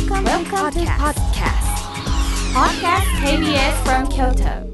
[0.00, 1.66] Welcome, Welcome to podcast.
[2.54, 3.04] Podcast.
[3.22, 4.66] KBS from Kyoto.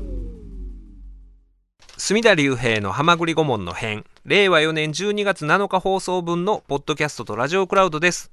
[1.96, 4.04] 隅田隆平の浜栗顧問の編。
[4.24, 8.30] 令和4年12月7日放送分のポッドキャストとラジオクラウドです。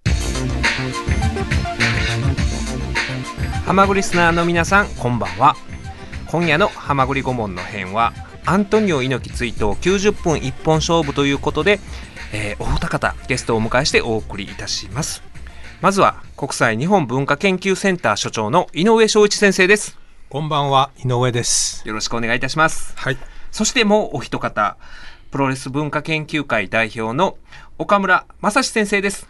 [3.66, 5.56] 浜栗リスナーの皆さんこんばんは。
[6.28, 8.14] 今夜の浜栗顧問の編は
[8.46, 11.80] アントニオ猪木追悼90分一本勝負ということで、
[12.34, 15.24] えーお二方ゲストをお迎えしてお送りいたします。
[15.82, 19.98] まずは国際日本文化研究センター所長の井上翔一先生です
[20.28, 21.88] こんばんは、井上です。
[21.88, 23.18] よろしくお願いいたしますはい。
[23.50, 24.76] そしてもうお一方、
[25.32, 27.38] プロレス文化研究会代表の
[27.78, 29.26] 岡村正史先生です。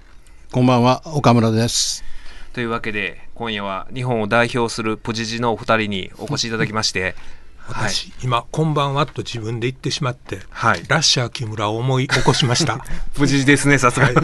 [0.52, 2.04] こんばんは、岡村です。
[2.52, 7.13] というわけで、今夜は日本を代表するプジジのお二人にお越しいただきまして、
[7.62, 7.90] はい。
[7.90, 12.84] 私、今、こんばんはと自分で言ってしまって、はいラッシャー木村を思い起こしました。
[13.13, 14.07] プジジですね、さすが。
[14.07, 14.16] はい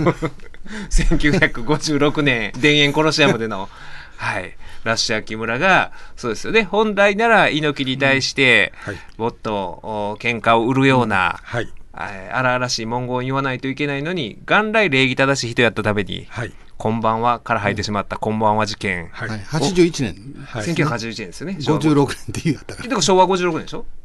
[0.89, 3.69] 1956年、田園コロシアムでの、
[4.17, 4.55] はい。
[4.83, 6.63] ラッシャー木村が、そうですよね。
[6.63, 8.97] 本来なら猪木に対して、はい。
[9.17, 11.69] もっとお喧嘩を売るような、はい。
[11.91, 16.53] はい荒々しい文言を言わないといけないのに、元来礼儀正しい人やったために、はい。
[16.77, 19.09] こんばんはから入ってしまったこんばんは事件。
[19.11, 19.29] はい。
[19.29, 21.57] はい、81年、はい1981年ですよね。
[21.59, 23.85] 昭和56年って言うやったかでも昭和56年でしょ？
[23.85, 23.98] せ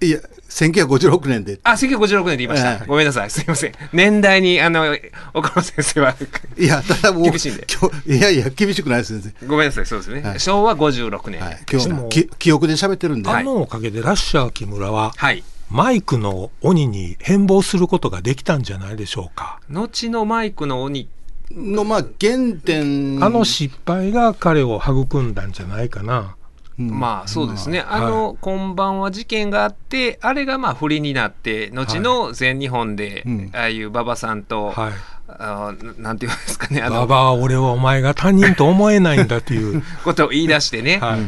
[0.00, 0.18] いや、
[0.48, 1.60] 1956年で。
[1.62, 2.72] あ、1956年で言いました。
[2.72, 3.30] ええごめんなさい。
[3.30, 3.72] すいません。
[3.92, 4.96] 年代に、あの、
[5.32, 6.16] 岡村先生は、
[6.58, 7.66] いや、ただもう、厳しいんで
[8.06, 9.46] いやいや、厳しくないです、先生。
[9.46, 9.86] ごめんなさい。
[9.86, 10.22] そうですね。
[10.22, 11.40] はい昭和56年。
[11.40, 13.28] はい、今でも日、き記憶で喋ってるんで。
[13.28, 15.44] はいあのおかげでラッシャー木村は、はい。
[15.70, 19.60] マイクの鬼に変貌することができたんじゃないでしょうか。
[19.68, 21.08] 後のマイクの鬼。
[21.52, 23.22] の、まあ、原点。
[23.22, 26.36] あの失敗が彼を育んだんじゃないかな。
[26.80, 27.80] うんまあそうですね。
[27.80, 34.92] あの、こんばんは事件があって、あれがまあ不利になって、後の全日本でうん、ああいう馬場さんと、はい。
[35.28, 39.82] あななんていうんですかね、あの、ババア、俺はお前が他人と思えないんだという。
[40.02, 40.98] ことを言い出してね。
[40.98, 41.20] はい。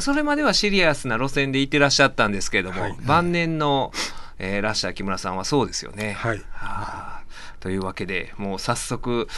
[0.00, 3.92] それまではシリアスな路線でいてらっしゃったんですけれども、はい晩年の、
[4.38, 6.14] えーラッシャー木村さんはそうですよね。
[6.18, 7.16] はいはあ
[7.60, 9.28] というわけでもう早速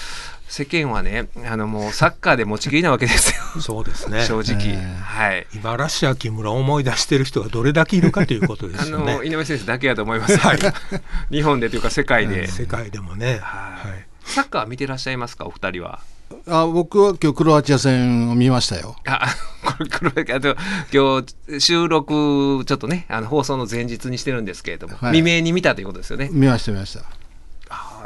[0.48, 4.24] 世間はねあのもうサッカーで持ちきりなわけですよ そうですね。
[4.24, 5.46] 正直、ええはい。
[5.54, 9.24] 今、ラッシャー木村を思い出してる人がどれだけいるかということであすよねの。
[9.24, 10.38] 井上先生だけやと思います、
[11.30, 13.38] 日本でというか世界で、世界でもね。
[13.42, 14.06] はいはい。
[14.24, 15.46] サッカー見てらっしゃいますか？
[15.46, 16.00] お二人は
[16.46, 18.96] あ僕は今日、クロアチア戦を見ましたよ。
[19.06, 19.26] あ
[19.64, 20.56] これこれあと
[20.92, 27.17] 今日収録ちょっとねあの放送の前日にしてるんですけれども、はい未明に見たということですよね見ました、見ました。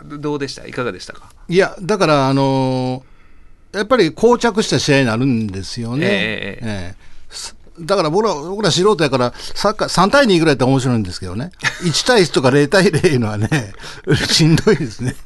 [0.04, 0.66] どうでした？
[0.66, 1.30] いかがでしたか？
[1.48, 3.12] いや、だから、あのー
[3.78, 6.04] やっぱり膠着した試合になるんですよね。
[6.06, 6.94] ええええ
[7.30, 11.52] すだから僕ら、僕ら素人やから、サッカー3対2ぐらいって面白いんですけどね。
[11.82, 13.48] 1対1とか0対0いうのはね、
[14.28, 15.16] しんどいですね。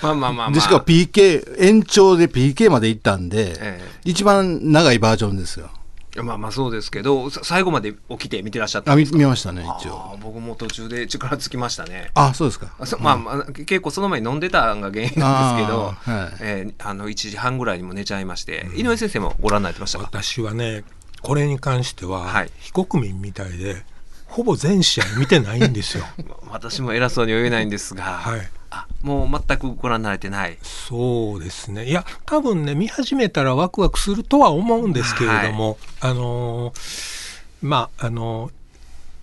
[0.00, 5.68] まあまあまあまあでしかも PK、延長で PK まで行ったんで、え一番長いバージョンですよ。
[6.22, 9.18] まあまあそうですけどさ最後まで起きて見てらっしゃったあ、見んですか？
[9.18, 10.16] 見ましたね、一応。
[10.22, 12.10] 僕も途中で力尽きましたね。
[12.14, 12.74] あ、そうですか。
[12.78, 16.36] あそまあ、まあ、結構その前に飲んでたのが原因なんですけどあーはい。
[16.40, 20.08] えーあの1時半ぐらいにも寝ちゃいまして、井上先生もご覧になってましたか？
[20.12, 20.84] 私はね
[21.22, 22.50] これに関しては、はい。
[22.58, 23.82] 非国民みたいで
[24.26, 26.04] ほぼ全試合見てないんですよ。
[26.50, 30.58] 私も偉そうには言えないんですが、はいあもう全くご覧になれてない。
[30.62, 31.86] そうですね。
[31.86, 38.52] いや多分ね見始めたらワクワクするとは思うんですけれども、あのーまああのー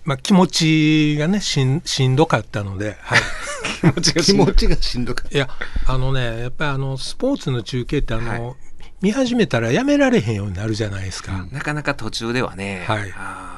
[0.04, 3.20] まあ、気持ちがねしんしんどかったので、はい、
[3.80, 5.36] 気持ちが気しんどい持ちがしんどかった。
[5.36, 5.48] いや
[5.86, 8.56] あのねやっぱりあのスポーツの中継ってあの、はい。
[9.02, 11.44] 見始めたらやめられへんようになるじゃないですか。
[11.50, 13.12] なかなか途中ではね、はい。
[13.16, 13.51] あ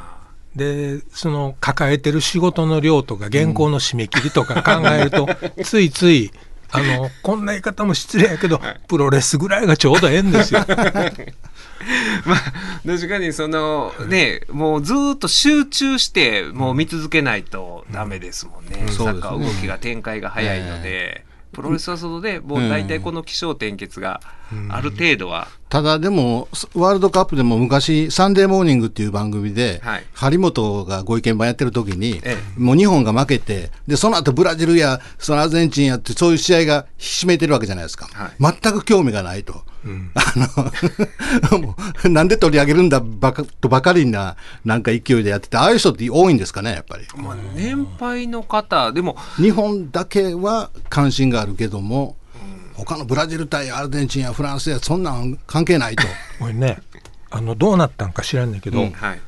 [0.57, 5.29] でその抱えてる仕事の量とか原稿の締め切りとか 考えると、
[5.65, 6.31] ついつい
[6.71, 10.61] あのこんな言い方も失礼やけど、プロレスぐらいがちょうどええんですよ。
[10.61, 11.35] ー
[12.27, 12.53] まあ
[12.87, 24.21] 確かにそのねもうずーっと集中してもう見続けないとダメですもんね、サッカーは動きが展開が早いので、プロレスはそのでもう大体この起承転結が
[24.69, 38.07] ある程度は、ただでも、ワールドカップでも昔、サンデーモーニングっていう番組で、はい張本がご意見番やってる時に、えもう日本が負けて、で、その後ブラジルや、そのアルゼンチンやって、そういう試合がひしめいてるわけじゃないですか。
[38.13, 39.65] はい全く興味がないと。
[40.15, 40.31] あ
[41.51, 41.77] の、
[42.09, 47.05] なんで取り上げるんだばかとばかりな、なんか勢いでやってて、ああいう人って多いんですかね、やっぱり。
[47.17, 52.17] まあ、年配の方でも日本だけは関心があるけども、
[52.77, 56.05] 他のブラジル対アルゼンチンやフランスやそんなん関係ないと。
[56.41, 56.79] これね。
[57.31, 59.21] あのどうなったんか知らんねんけど、うんはい。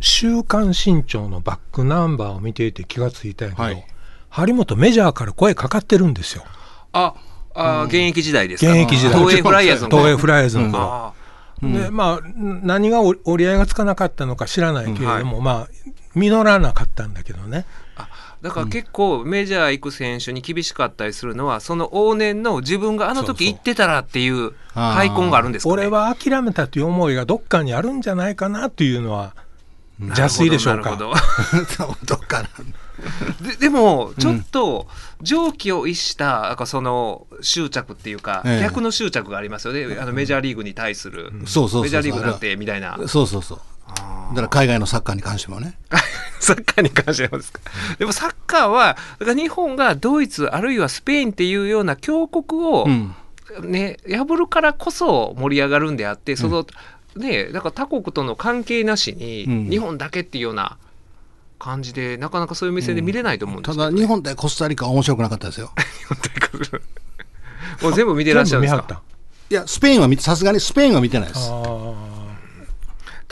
[0.00, 3.86] 週刊新潮のバックナンバーを見ていて気がついたんやけど、はい。
[4.28, 6.44] 張本メジャーから声かかってるんですよ。
[6.92, 7.14] あ
[7.54, 8.70] あー現役時代ですか？
[8.72, 9.18] 現役時代。
[9.18, 11.12] 東映フライヤーズの頃東映フライヤーズの頃、あ
[11.62, 15.68] でまあ何が折折り合いがつかなかったのか知らないけれども、まあ
[16.14, 17.64] 実らなかったんだけどね。
[17.96, 18.08] ーあ
[18.42, 25.72] だから結構メジャー行く選手に厳しかったりするのはその往年の自分があの時行ってたらっていうあー敗根があるんですかね。
[25.72, 29.34] 俺は諦めたという思いがどっかにあるんじゃないかなというのは
[30.00, 30.90] 邪推でしょうか。
[30.90, 31.96] なるほど。
[32.04, 32.48] どっかな
[33.40, 34.86] ででもちょっと
[35.22, 38.60] 常軌を逸したなんかその執着っていうか、ええ。
[38.62, 39.96] 逆の執着がありますよね。
[39.98, 42.98] あのメジャーリーグに対する、メジャーリーグだってみたいな。
[43.06, 45.78] そうそうそうだから海外のサッカーに関してもね。
[46.40, 47.60] サッカーに関してはですか？
[47.98, 53.14] でもサッカーはだから日本がドイツあるいはスペインっていうような強国を、うん。
[53.62, 56.66] ね、破るからこそ盛り上がるんであってその、
[57.14, 59.70] ねだから他国との関係なしに、うん。
[59.70, 60.76] 日本だけっていうような
[61.58, 65.70] 感じでなかなかそういう目線で見れないと思うんですけど、ただ日本対コスタリカは面白くなかったですよ。
[67.82, 69.02] もう全部見てらっしゃるんですか？
[69.48, 71.48] いやスペインは見てさすがにスペインは見てないです。
[71.50, 71.54] あ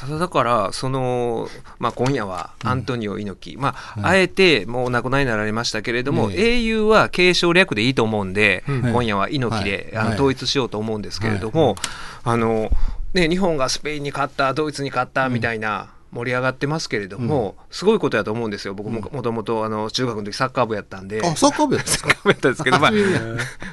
[0.05, 1.49] ただだからその、
[1.79, 8.81] まあ、今夜はアントニオ猪木、まああえてもうお亡くなりになられましたけれども、え英雄は継承略でいいと思うんで、うん。
[8.93, 10.07] 今夜は猪木で、はい。
[10.09, 10.15] はい。
[10.15, 11.77] 統一しようと思うんですけれども、
[12.23, 12.71] あの
[13.15, 15.94] ね、日本がスペインに勝ったドイツに勝ったみたいな。
[16.15, 18.75] 盛り上がってますけれども、すごいことやと思うんですよ。
[18.75, 22.09] 僕ももともとあの中学の時サッカー部やったんで、あサッカー部ですか？
[22.25, 22.93] やったんですけど、まあ、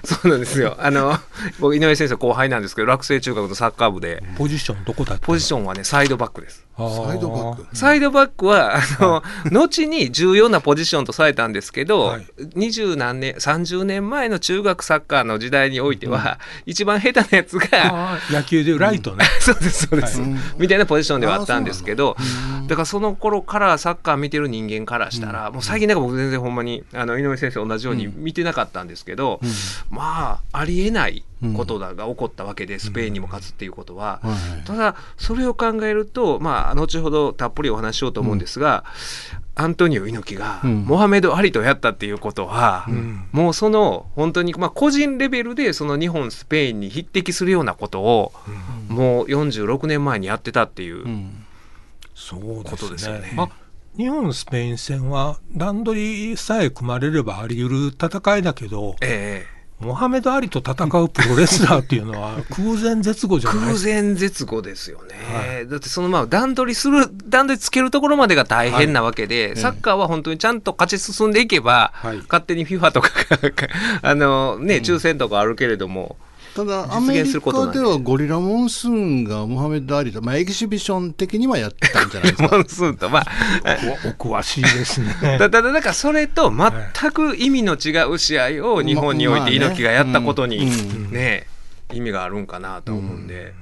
[0.04, 0.76] そうなんですよ。
[0.80, 1.18] あの
[1.60, 4.22] 僕井上先生後輩なんですけど落成中学のサッカー部で。
[4.22, 7.76] ーポジションどこだったポジションはねサイドバックですサイドバック。
[7.76, 12.28] サイドバックは、あの、 後に重要なポジションとされたんですけど、はい。
[12.56, 20.30] 二十何年、30年前の中学サッカーの時代においては、一番下手なやつが、野球でライトね、 そうです、そうです、はい。
[20.58, 22.68] みたいなポジションではあったんですけどだ。
[22.68, 29.40] だからその頃からサッカー見てる人間からしたら、もう最近なんか僕全然ほんまに、あの、井上先生同じように見てなかったんですけど、
[29.90, 31.24] まあ、ありえない
[31.56, 38.84] ことだが起こったわけで、スペインにも勝つっていうことは、はいただそれを考えるとまあ後ほどたっぷりお話ししようと思うんですが、
[39.56, 40.86] アントニオ猪木がうん。
[40.86, 43.28] モハメド・アリとやったっていうことは、ん。
[43.32, 48.32] もうその本当にまあ個人レベルでその日本スペインに匹敵するようなことを、
[48.88, 51.46] もう46年前にやってたっていう、うん。
[52.16, 53.34] そうことですよね。
[53.38, 53.50] あ
[53.98, 59.46] 日本スペイン戦は段取りさえ組まれればあり得る戦いだけどえ
[59.82, 72.18] モハメド・アリと戦うプロレスラーっていうのは空前絶後じえゃない空前絶後ですよね、だってそのまあ段取りする段取りつけるところまでが大変なわけで、サッカーは本当にちゃんと勝ち進んでいけば、はい。
[72.18, 73.40] 勝手に FIFA とかが
[74.10, 76.18] あのね抽選とかあるけれども、
[76.56, 82.50] ただ実アメリカではゴリラモンスーンがモハメド・アリと、まあ、エキシビション的にはやってたんじゃないですか。
[82.58, 83.26] モンスーンとまあ
[84.06, 85.38] お詳しいですね。
[85.40, 91.12] た だだからそれと全く意味の違う試合を日本において猪木がやったことにうん。
[91.12, 91.48] ね
[91.94, 93.54] 意味があるんかなと思うんで、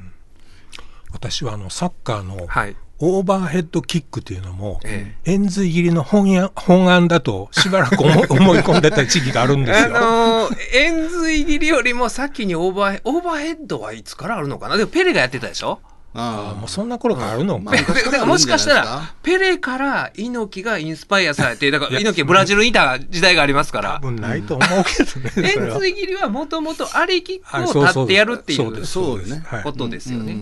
[1.11, 9.89] 私はあのサッカーのはいオーバーヘッドキックっていうのも、え円髄切りの本や 本案だとしばらく思い 思い込んでた時期があるんですあよ。
[9.89, 14.77] のー円髄切りよりも先にオーバーヘオーバーヘッドはいつからあるのかな？
[14.77, 15.79] でもペレがやってたでしょ？
[16.13, 16.59] ああ。
[16.59, 23.93] もうそんな頃からあるのだからもしかしたらペレから猪木がインスパイアされてだから猪木ブラジルにいた時代がありますから。
[24.01, 25.53] 多分ないと思うけどね。
[25.55, 25.79] 円は。
[25.79, 29.29] 髄切りはもともとありきはいを立ってやるっていうそうですそうです。
[29.31, 29.43] ね。
[29.45, 29.63] はい。
[29.63, 30.35] ことですよね。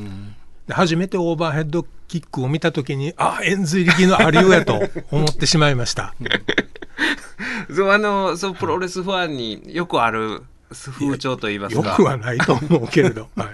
[0.67, 6.13] で初めてオーバーヘッドキックを見たときに、あ、円髄力のありようやと思ってしまいました。
[7.73, 13.29] そうあのそうプロレスファンによくある風潮といいますかよくはないと思うけれど。
[13.35, 13.47] はい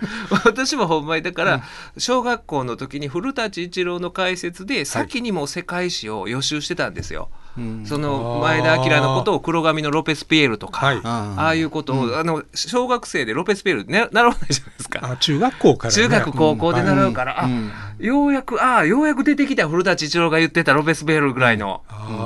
[0.45, 1.63] 私もほんまにだから、
[1.97, 7.29] 小学校の時に古舘一郎の解説で先にもう世界史を予習してたんですよ。
[7.37, 7.42] うん
[7.85, 11.01] その前田明のことを黒髪のロペスピエールとか、はい。
[11.03, 14.99] ああいうことを、あの小学生でロペスピエールね習わないじゃないですか。
[15.03, 16.01] あ中学校から、ね。
[16.01, 17.71] 中学高校で習うから、うん。
[17.71, 21.83] あようやくああようやく出てきた古舘一郎が言ってたロペスピエールぐらいの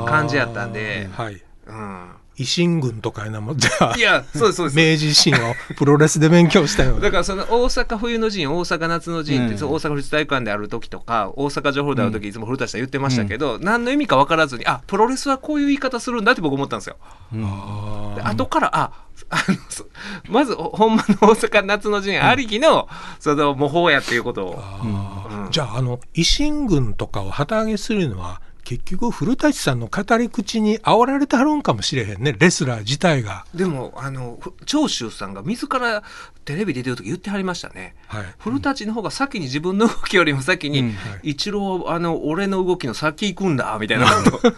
[0.08, 1.44] 感じやったんで、はい。
[1.68, 4.77] うん、維新軍とかいうのも、じゃあい、やそうですそうです。
[4.77, 7.00] 明治維新をプロレスで勉強したよ。
[7.00, 9.72] だからその大阪冬の陣大阪夏の陣って、うん。
[9.72, 16.98] 大阪府立体育館である時とか大阪城ホールである時、いつも古舘さん言ってましたけど、何の意味か分からずにあプロレスはこういう言い方するんだって僕思ったんですよ。
[17.34, 18.91] あで後からあ
[19.29, 19.88] あのそ
[20.29, 22.88] まずほほんまの大阪夏の陣ありきの、
[23.20, 24.56] その模倣やっていうことを。
[24.62, 25.50] ー。
[25.50, 33.46] じゃあ、あの、維新軍とかを旗揚げするのは、結局、古舘さんの語り口に煽られてはるんかもしれへんね、レスラー自体が。
[33.56, 36.04] でもあのふ長州さんが自ら
[36.44, 37.96] テレビ出てる時言ってはりましたね。
[38.08, 38.26] はい。
[38.38, 44.54] 古舘の方が先に自分の動きよりも先に、うんはい一郎あの俺の動きの先行くんだみたいなこと、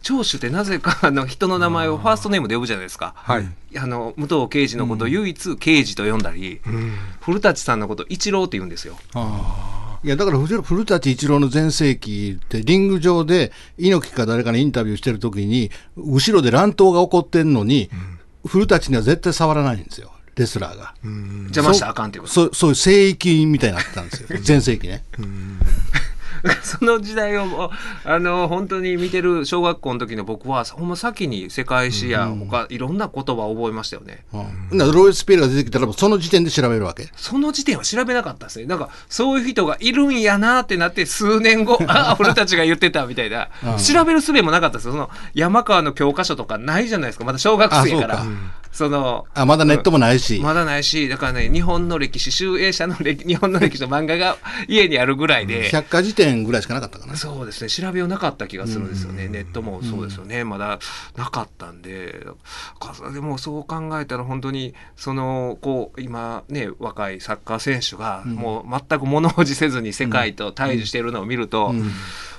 [0.00, 3.12] 長州ってなぜかあの人の名前をファーストネームで呼ぶじゃないですか。
[3.14, 3.46] はい。
[3.76, 6.94] あの武藤刑事のことを唯一刑事と呼んだり、うん。
[7.20, 8.96] 古舘さんのこと一郎って言うんですよ。
[10.02, 17.90] いやだから古古舘一郎の全盛期ってリング上で猪木か誰かにインタビューしてる時に後ろで乱闘が起こってんのに、
[18.46, 20.94] 古舘には絶対触らないんですよレスラーが。
[21.02, 22.32] 邪魔したらあかんっていうこと。
[22.34, 25.04] そうそういう聖域みたいになってたんですよ 全盛期ね。
[26.62, 27.70] その時代をもう
[28.04, 34.24] あの本当に見てる小学校の時の僕はほんま先に世界史や他いろんな言葉を覚えましたよね。
[34.72, 37.08] うん、ロイス・ピエールが出てきたらその時点で調べるわけ？
[37.16, 38.66] その時点は調べなかったですね。
[38.66, 43.48] なんかそういう人がいるんやなってなって数年後、あ あ、俺たちが言ってたみたいな。
[43.78, 44.92] 調べる術もなかったですよ。
[44.92, 47.24] その山川の教科書とかないじゃないですか。
[47.24, 48.24] まだ小学生から。
[48.72, 57.16] あそのあまだネットもないし、まだないし、だからね、日本の歴史、集英社の歴 日本の歴史の漫画が家にあるぐらいで、百科事典ぐらいしかなかったかな。
[57.16, 60.78] そうですね、調べようなかった気がするんですよね、ネットもそうですよね、まだ
[61.16, 62.26] なかったんで、
[62.78, 71.90] かでもそう考えたら、本当に、そのこう今ね、若いサッカー選手が、もう全く物おじせずに世界と対峙しているのを見ると、うん。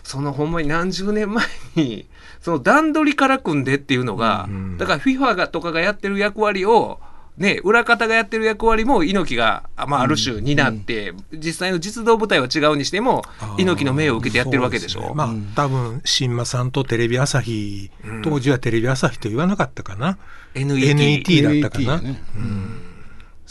[0.03, 1.45] そのほんまに何十年前
[1.75, 2.05] に、
[2.41, 6.99] その段取りから組んでっていうのが、うんだから FIFA がとかがやってる役割を、
[7.37, 13.23] ね、裏方がやってる役割も猪木が、あまあ、ある種担って、実際の実動部隊は違うにしても
[13.57, 15.01] 猪木の命を受けてやってるわけでしょ。
[15.01, 15.15] そうすね。
[15.15, 17.91] まあ、多分新馬さんとテレビ朝日、
[18.23, 20.17] 当時はテレビ朝日と言わなかったかな、
[20.55, 22.90] NET NET だったかな、NET ね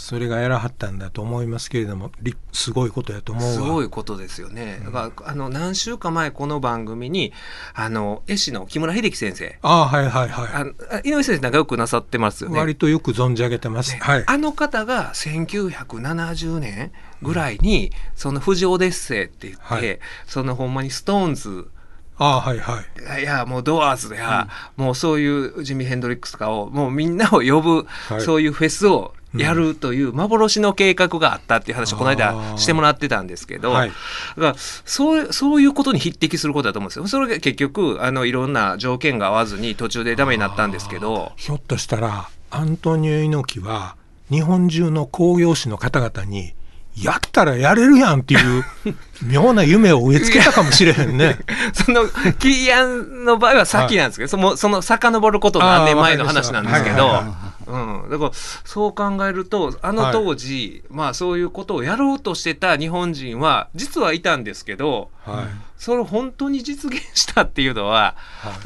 [0.00, 3.52] それがやらはったんだと思いますけれどもりすごいことやと思うわ。
[3.52, 4.80] すごいことですよね。
[4.83, 7.35] だからあの何週間前この番組に
[7.75, 12.59] あの絵師の木村秀樹先生、ああはいはいはい、あ井上先生仲良くなさってますよね。
[12.59, 14.25] 割とよく存じ上げてます、はい。
[14.26, 19.99] あの方が1970年ぐらいに、その「富士オデッセイ」って言って、はい。
[20.26, 21.69] そのほんまにストーンズ。
[22.16, 22.83] ああはいは
[23.19, 23.23] い。
[23.23, 28.21] いやもうドアーズや、もうそういうジミー・ヘンドリックスとかをもうみんなを呼ぶ、はい。
[28.23, 33.89] そういうフェスをやるという幻の計画があったっていう話をこのあ間ーしてもらってたんですけど、はい。
[33.91, 37.07] だからそうそういうことに匹敵することだと思うんですよ。
[37.07, 41.33] それが結局あのいろんな条件が合わずに途中でダメになったんですけど。
[41.37, 43.97] ひょっとしたらアントニオ猪木は
[44.31, 46.55] 日本中の工業士の方々に
[46.97, 48.65] やったらやれるやんっていう
[49.23, 51.39] 妙な夢を植え付けたかもしれへんね。
[51.73, 52.07] その
[52.39, 57.25] キーアンの場合は先なんですけど、そのその遡ること何年前の話なんですけど、
[57.71, 65.47] うん、だからそう考えるとあの当時、まあそういうことをやろうとしてた日本人は実はいたんですけどはい。
[65.77, 68.15] それを本当に実現したっていうのは、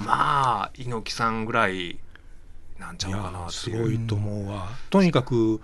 [0.04, 2.00] まあ猪木さんぐらい
[2.80, 3.76] なんちゃいうかなやっていう。
[3.76, 4.68] すごいと思うわ。
[4.90, 5.60] とにかく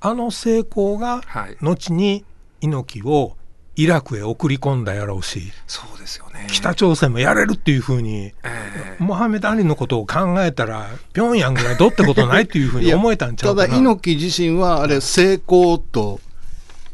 [0.00, 2.24] あの成功がはい、後に
[2.60, 3.36] 猪木を
[3.78, 6.48] イラクへ送り込んだやろうしそうですよね。
[6.50, 13.68] 北朝鮮もやれるっていうふうにええモハメド・アリのことを考えたらピョンヤンぐらいどってことないっていうふうに思えたんちゃたうかな。
[13.68, 16.18] だ猪木自身はあれ成功と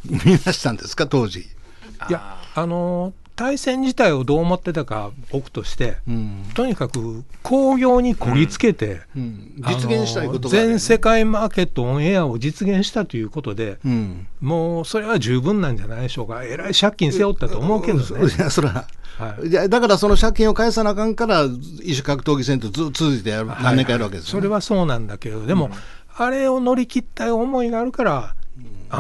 [0.05, 1.41] 見なしたんですか当時。
[1.41, 6.45] いやあの対戦自体をどう思ってたか置くとして、うん。
[6.55, 9.55] とにかく興行にこぎつけて、うん。
[9.57, 10.63] 実現したいことあがね。
[10.63, 14.27] の全世界マーケットオンエアを実現したということで、うん。
[14.41, 16.45] もうそれは十分なんじゃないでしょうか。
[16.45, 18.05] えらい借金背負ったと思うけどね。
[18.05, 18.87] いや そら。
[19.19, 19.69] はい。
[19.69, 21.45] だからその借金を返さなあかんから
[21.83, 24.41] 異種格闘技戦とず続いてやる何年かやるわけですよ、ね。
[24.41, 25.71] それはそうなんだけどでも、
[26.17, 28.35] あれを乗り切った思いがあるから、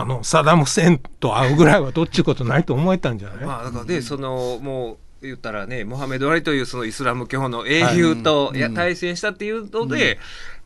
[0.01, 8.65] あのサダム・フセンと会うぐらいはどっちゅうことないと思えたんじゃない、まあだからでそのもう言ったらねモハメド・アリというそのイスラム教の英雄と、い。
[8.65, 10.19] や対戦したっていうので、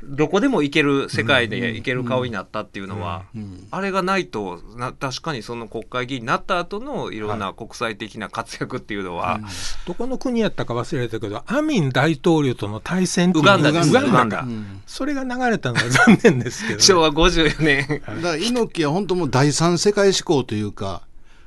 [0.02, 3.24] どこでも行ける世界で行ける顔になったっていうのは、
[3.70, 9.40] あれがないとな確かにその国会議員になった後のいろんな国際的な活躍っていうのは、
[9.86, 13.90] どこの国やったか忘れたけどアミン大統領との対戦っていうウガンダです。
[13.90, 14.46] ウガンダ。
[14.86, 17.86] それが流れたのは残念ですけどね、昭和54年。
[17.88, 21.02] だから猪木は本当もう第三世界志向というか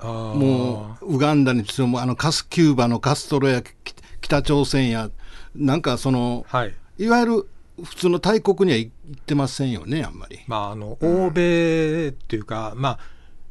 [0.07, 3.73] もうウガンダにしてもあのカスキューバのカストロやき
[4.21, 5.09] 北朝鮮や
[5.55, 6.73] なんかそのはい。
[6.97, 7.49] いわゆる
[7.83, 10.39] 普通の大国には行ってませんよねあんまり。
[10.47, 12.99] まああの欧米っていうか、まあ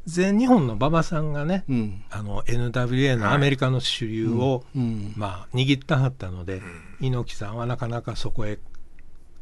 [0.05, 2.03] 全日本の馬場さんがね、うん。
[2.09, 5.13] あの NWA のアメリカの主流を、うん。
[5.15, 6.61] まあ、握ったはったので、
[7.01, 8.57] 猪木さんはなかなかそこへ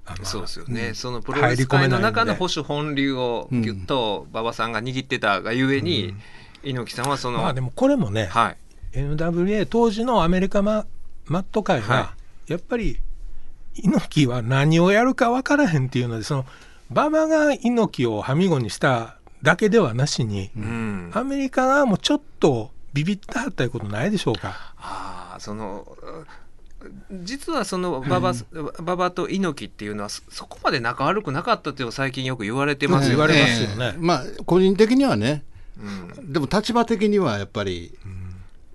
[0.06, 6.16] あのそうですよね、そのプロレス界の中の保守本流をうんぎゅっと馬場さんが握ってたがゆえに、
[6.64, 8.58] 猪木さんはその、まあでもこれもね、はい
[8.92, 10.86] NWA 当時のアメリカマ
[11.26, 12.14] マット界は、は
[12.48, 13.00] やっぱり
[13.76, 16.46] 猪木は何をやるか分からへんっていうのでその
[16.92, 24.74] 馬場が猪木をはみごにしただけではなしに、うん、アメリカ側もちょっとビビったはったいうことないでしょうか？
[24.78, 25.88] ああその
[27.12, 28.34] 実はその馬場,、
[28.80, 33.16] 馬場と猪木っていうのはそそこまで仲悪くなかったっていうのは最近よく言われてますよね。
[33.16, 33.96] 言われますよね。
[34.00, 35.44] まあ個人的にはね
[35.82, 36.34] うん。
[36.34, 37.94] でも立場的にはやっぱり、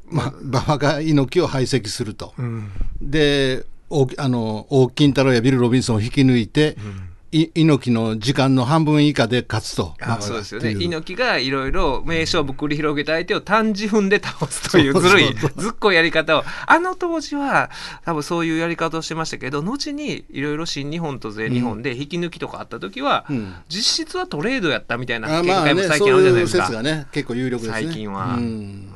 [0.06, 2.70] まあ、馬場が猪木を排斥すると、うん。
[3.00, 10.71] で大あの大金太郎やビル・ロビンソンを引き抜いて、い猪木の時間の半分以下で勝つと、あそうですよね。
[10.71, 16.45] 猪木がいろいろ名勝負繰り広げた相手を単時分で倒すというずるいずっこいやり方を。
[16.67, 17.71] あの当時は
[18.05, 23.55] 多分そういうやり方をしてましたけど後にいろいろ新日本と全日本で引き抜きとかあった時は、うん。
[23.69, 26.67] 実質はトレードやったみたいなあ見解も最近あるじゃないですか。
[26.67, 27.83] 説がね結構有力ですね。
[27.87, 28.35] 最近は。
[28.35, 28.43] うん。
[28.43, 28.95] うん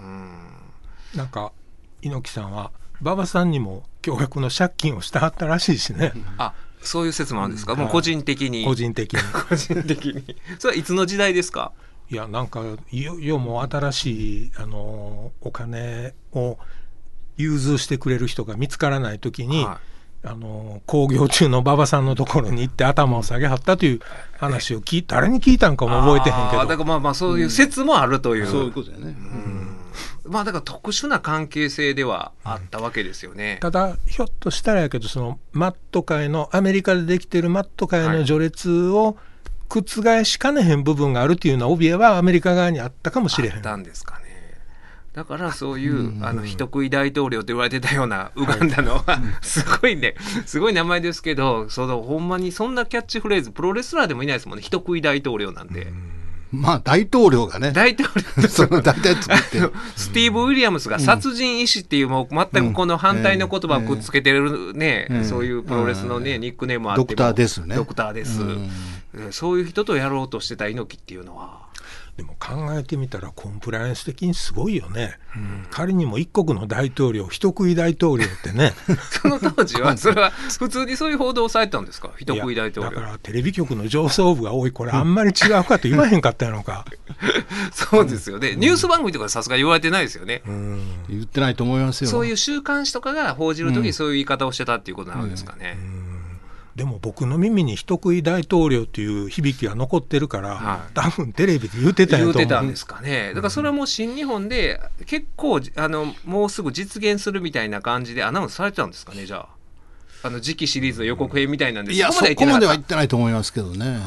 [1.16, 1.50] なんか
[2.02, 7.80] 猪木さんは馬場さんにも驚愕の借金をしてはったらしいしね、あそういう説もあるんですか、うん。
[7.80, 8.64] もう個人的に。
[8.64, 9.20] 個人的に。
[9.48, 10.36] 個人的に。
[10.58, 11.72] それはいつの時代ですか？
[12.10, 16.56] いやなんかいよいよもう新しいあのお金を
[17.36, 19.78] 融通してくれる人が見つからない時に、は
[20.24, 24.00] あの興行中の馬場さんのところに行って頭を下げはったという
[24.38, 26.66] 話を聞い誰に聞いたんかも覚えてへんけど。
[26.66, 29.14] だからまあまあそういう説もあるという、そういうことだよね、
[30.28, 33.58] まあだから特殊な関係性ではあったわけですよね。
[33.60, 39.16] ただひょっとしたらやけどそのマット界のアメリカでできてるマット界の序列を
[39.68, 43.54] 覆しかねへん部分があるというような怯えはアメリカ側にあったかもしれへん。
[43.56, 44.28] あったんですかね。
[45.18, 49.04] だからそういう、あの人食い大統領と言われてたようなウガンダの、
[49.42, 50.14] すごいね。
[50.46, 54.62] すごい名前ですけどそのほんまにそんなキャッチフレーズプロレスラーでもいないですもんね。
[54.62, 55.88] 人食い大統領なんて、
[56.52, 58.48] まあ大統領がね大統領。
[58.48, 59.72] その大体作ってる。
[59.96, 66.40] スティーブ・ウィリアムスが殺人医師っていうもう全くこの反対の言葉をくっつけてるね、うんそういうプロレスのね、うん。
[66.40, 67.04] ニックネームあっても。
[67.04, 67.76] ドクターですね。
[67.76, 68.70] ドクターです、うん。
[69.14, 71.67] えーそういう人とやろうとしてた猪木っていうのは
[72.18, 75.16] でも考えてみたらコンプライアンス的にすごいよね、
[75.70, 78.74] 仮にも一国の大統領人食い大統領ってね。
[79.22, 82.10] その当時はそれは普通にそういう報道をされてたんですか？
[82.18, 84.72] 人食い大統やだか領らテレビ局の上層部が多い。
[84.72, 86.86] これあんまり違うかと言わへんかったやのか、
[87.72, 90.80] そうですよね、ニュース番組とかさすがに言われてないですよね、うん。
[91.08, 92.10] 言ってないと思いますよ。
[92.10, 95.78] そういう週刊誌とかが報じるときにそういう言い方をしてたっていうことなんですかね、
[96.78, 100.94] でも僕の耳に人食い大統領っていう響きが残ってるから、はい。
[100.94, 102.48] 多分テレビで言ってたんや言うと思う。
[102.48, 103.30] てたんですかね。
[103.34, 109.48] だからそれはもう新日本で結構あのもうすぐ実現するみたいな感じでアナウンスされてたんですかねじゃあ。
[110.22, 113.98] あの次期シリーズの予告編みたいなんでいやそそこまではこまでは言ってないと思いますけどね、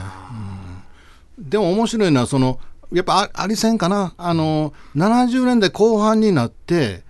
[1.38, 1.50] うん。
[1.50, 2.58] でも面白いのはその
[2.94, 4.14] やっぱあありせんかな。
[4.18, 7.04] あの70年代後半になって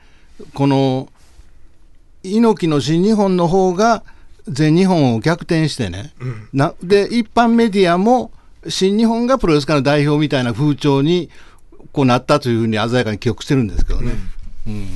[0.55, 1.07] この
[2.23, 4.03] 猪木の新日本の方が
[4.47, 6.13] 全日本を逆転してね、
[6.53, 8.31] なで一般メディアも
[8.67, 11.29] 新日本がプロレス界の代表みたいな風潮に
[11.91, 14.13] こうなったというふうに鮮やかに記憶してるんですけどね。
[14.67, 14.87] うん。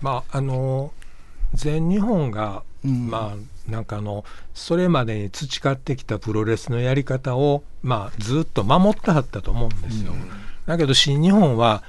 [0.00, 0.92] まああの
[1.54, 3.08] 全日本が、うん。
[3.08, 10.12] まあなんかあのそれまでに培ってきたプロレスのやり方を、まあ、ずっと守ってはったと思うんですよ。
[10.66, 11.82] だけど新日本は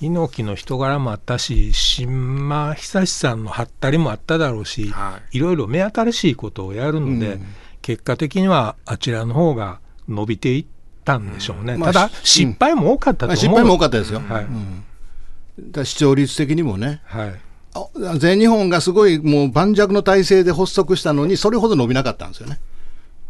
[0.00, 7.46] 猪木の人柄もあったし新間久志さんのはったりもあっただろうし、はいいろいろ目新しいことをやるので、うん
[7.82, 10.66] 結果的にはあちらの方が伸びていっ
[11.02, 11.78] たんでしょうね。
[11.78, 13.36] まあただし失敗も多かったと思う。
[13.38, 14.20] 失敗も多かったですよ。
[14.20, 14.84] はいうん
[15.72, 17.00] だ視聴率的にもね。
[17.04, 17.40] はい
[17.72, 22.60] あ全日本がすごいもう盤石の体制で発足したのに、それほど伸びなかったんですよね。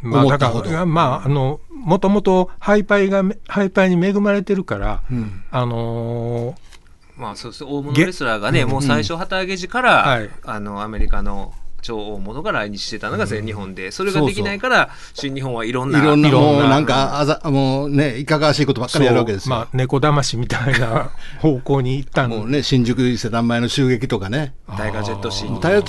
[0.03, 5.43] まあ、だから、まあ、あの、もともとハイパイが、ハイパイに恵まれてるから、うん。
[5.51, 6.71] あのー
[7.17, 10.31] まあそうです大物レスラーがねもう最初旗揚げ時から、はい。
[10.43, 16.61] あのアメリカの超大物が来日してたのが全日本で、それができないから新日本はいろんないろんな、いろんな。
[16.63, 21.11] もうなんかあざ、もうね、いかがわしいことばっかりやるわけですまあ、猫騙しみたいな
[21.41, 24.55] 方向に行ったんもうね、新宿伊勢丹前の襲撃とかね。
[24.77, 25.61] タイガージェットシーン。
[25.61, 25.83] タイヤ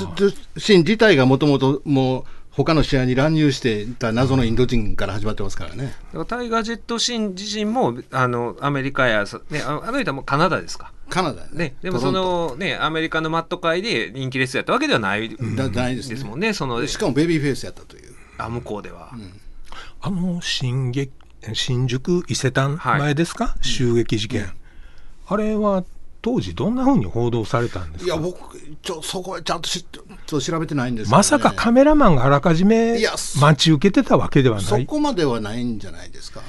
[0.58, 5.86] シーン自体がもともともう、他の試合に乱入していた謎のインド人から始まってますからね。
[5.86, 18.14] だからタイガー・ジェット・シン自身もあのアメリカや、そね、ああの人はもうカナダですか、カナダやね、でもその、ね、アメリカのマット界で人気レーやったわけではないでだないですねすもんね、そのしかもベビーフェイスやったという。
[18.38, 19.12] あ向こうでは。
[20.02, 21.12] あの新劇
[21.54, 24.52] 新宿伊勢丹前ですか、襲撃事件、
[25.28, 25.86] あれは
[26.22, 28.14] 当時どんなふうに報道されたんですか？
[28.14, 29.84] いや、僕、ちょそこはちゃんとし
[30.32, 31.18] ちょっと調べてないんですけどね。
[31.18, 32.98] まさかカメラマンがあらかじめ
[33.42, 34.66] 待ち受けてたわけではない？
[34.66, 36.42] そこまではないんじゃないですか？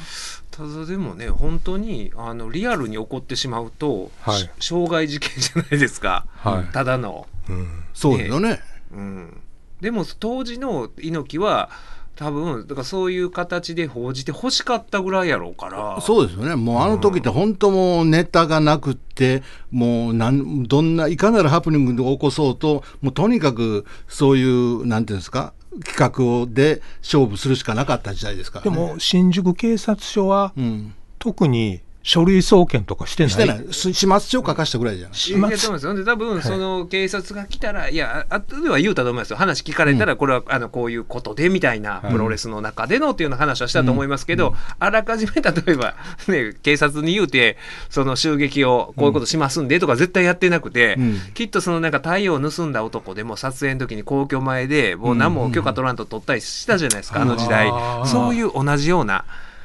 [0.53, 4.39] ただでもね本当にあのリアルに起こってしまうと、はい。
[4.39, 6.73] し傷害事件じゃないですか、はい。
[6.73, 7.27] ただの。
[7.49, 7.85] うん。
[7.93, 8.61] そうですよね。
[8.93, 9.41] うん、
[9.81, 11.71] でも当時の猪木は
[12.15, 16.01] 多分だからそういう形で報じて欲しかったぐらいやろうから。
[16.01, 28.71] そうですよね、もうあの時って本当もうネタがなくって、もうなんどんないかなるハプニングを起こそうと、もうとにかくそういう、なんていうんですか、企画をで勝負するしかなかった時代ですから、ね。
[28.71, 33.31] でも新宿警察署はうん、特に書類送検とかしてない？
[33.31, 35.19] してない、し始末書書かしたぐらいじゃない。
[35.19, 39.37] いやいやそうなんですよで多分その警察が来たら、い、や後では言うたと思いますよ。
[39.37, 45.95] 話聞かれたらこれはあのこういうことでみたいなプロレスの中でのっていうような話はしたと思いますけど、あらかじめ例えば、
[46.29, 47.57] ね、警察に言うて
[47.89, 51.19] その襲撃をこういうことしますんでとか絶対やってなくて、うん。
[51.35, 57.71] きっとそのなんか太陽を盗んだ男でも撮影の時に皇居前でもう何も許可取らんと撮ったりしたじゃないですか、あの時代。
[58.07, 59.25] そういう同じような。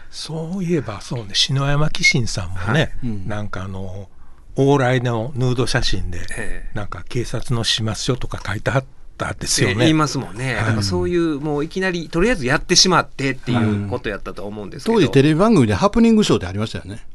[0.09, 3.27] そういえばそうね篠山紀信さんもね、うん。
[3.27, 4.09] なんかあの
[4.55, 6.75] 往来のヌード写真で、ええ。
[6.75, 8.85] なんか警察の始末書とか書いてはっ
[9.17, 9.73] たですよね。
[9.73, 10.65] えー言いますもんね、はい。
[10.65, 17.05] だからそういうもういきなりとりあえずやってしまってっていうことやったと思うんですけど、当時テレビ番組でハプニングショーってありましたよね。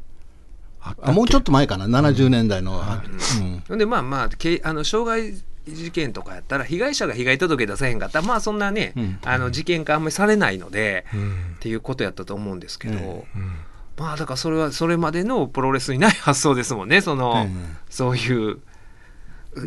[0.81, 1.11] あったっけ？
[1.11, 2.79] あもうちょっと前かな、70年代の。
[2.79, 3.63] うん。
[3.67, 3.77] ほん。
[3.77, 5.33] でまあまあけあの傷害
[5.67, 9.19] 事件とかやったら被害者が被害届出せへんかったらまあそんなね、うん。
[9.23, 11.53] あの事件化あんまりされないので、うん。
[11.55, 13.51] っていうことやったと思うんですけど、えうん。
[13.97, 18.59] まあだからそれはそれまでのプロレスにない発想ですもんねその、ええそういう。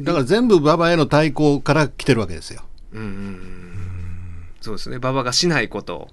[0.01, 2.63] だから全部馬場への対抗から来てるわけですよ。
[2.93, 4.45] うんうんうん。
[4.61, 4.97] そうですね。
[4.97, 6.09] 馬場がしないこと。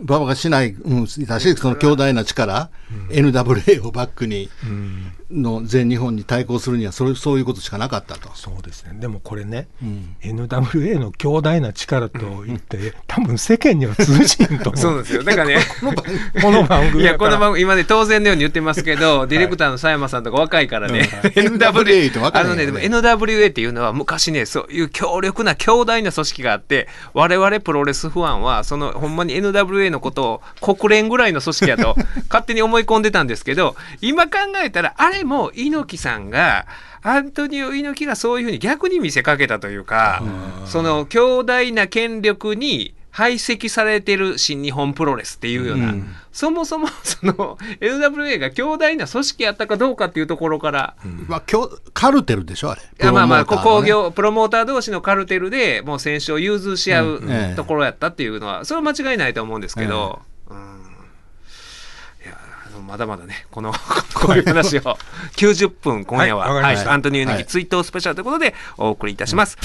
[0.00, 2.70] 馬場がしない、うん、だし、その強大な力、
[3.08, 8.30] NWA をバックに、うんの全日本に対抗するにはそれ、そういうことしかなかったと。
[8.34, 8.92] そうですね。
[9.00, 14.76] でもこれね、うん、NWA の強大な力と言って、多分世間には通じんと思う。
[14.78, 15.24] そうですよ。
[15.24, 15.58] だからね
[16.40, 21.30] この番組いやこの番組組今ね当然のように言ってますけど、 ディレクターの佐山さんとか若いからね、うん。
[21.30, 22.72] NWA って分かあらないよね。
[22.72, 31.96] のねでも NWA っていうのは昔ねそういう強力な強大な組織があって我々プロレスファンはそのほんまに NWA のことを国連ぐらいの組織やと
[32.28, 36.66] 勝手に思い込んでたんですけど今考えたらあれも猪木さんが
[37.02, 40.22] アントニオ猪木がそういうふうに逆に見せかけたというか
[40.66, 46.06] その強大な権力に排斥されてる新日本プロレスっていうような、うん。
[46.32, 52.82] そもそもその NWA が強大な組織やったかどうかっていうところから、まあ、今日カルテルでしょ、あれ。
[52.82, 57.30] いやまあまあ、工業、プロモーター同士のカルテルでもう選手を融通し合ううん。
[57.30, 57.56] ええ。
[57.56, 60.56] ところやったっていうのは、それは間違いないと思うんですけど、うん。
[60.56, 60.85] いや、あの
[62.86, 63.72] まだまだね、この、
[64.14, 64.82] こういう話を
[65.36, 69.56] 90分今夜は、はいアントニオ猪はい木追悼スペシャルということでお送りいたします。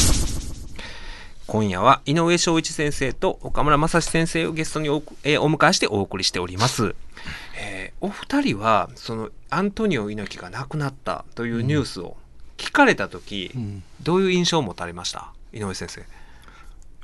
[1.48, 6.96] 今夜は井上翔一先生と岡村正史先生をゲストにお,、えーお迎えしてお送りしております。
[7.58, 12.18] えーお二人はそのアントニオ猪木が亡くなったというニュースを
[12.58, 15.32] 聞かれた時、うんどういう印象を持たれました？
[15.54, 16.04] 井上先生。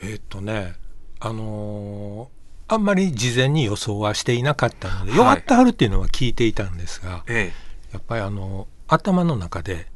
[0.01, 0.73] えーっとね
[1.19, 2.36] あのー
[2.69, 5.17] あんまり事前に予想はしていなかったので、はい。
[5.19, 7.93] 弱ってはるっていうのは聞いていたんですがええ。
[7.93, 9.87] やっぱりあの頭の中で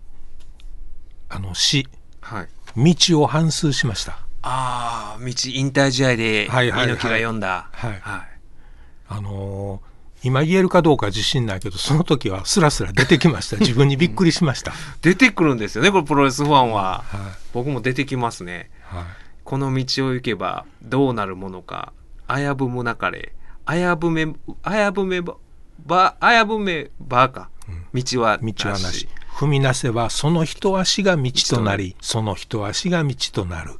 [1.30, 1.88] あの死。
[2.22, 2.96] はい。
[2.96, 4.20] 道を反数しました。
[4.44, 6.86] ああ、道引退試合ではいはいはい。
[6.88, 7.70] 猪木が読んだ。
[7.72, 7.92] はい。
[8.00, 8.22] はい。
[9.10, 9.92] あのー
[10.24, 13.58] 今言えるかどうか自信ないけどその時はスラスラ出てきました。
[13.60, 17.04] 自分にびっくりしました、出てくるんですよね、これプロレスファンは。
[17.08, 17.22] はい。
[17.54, 18.70] 僕も出てきますね。
[18.84, 19.04] はい。
[19.44, 21.92] この道を行けばどうなるものか
[22.36, 23.34] 危ぶむなかれ。
[23.68, 24.34] 危ぶめ危
[24.94, 25.36] ぶめば
[25.86, 27.50] ば危ぶめばか、
[27.94, 29.08] 道は道はなし。
[29.30, 33.72] 踏みなせばその一足が道となりその一足が道となる、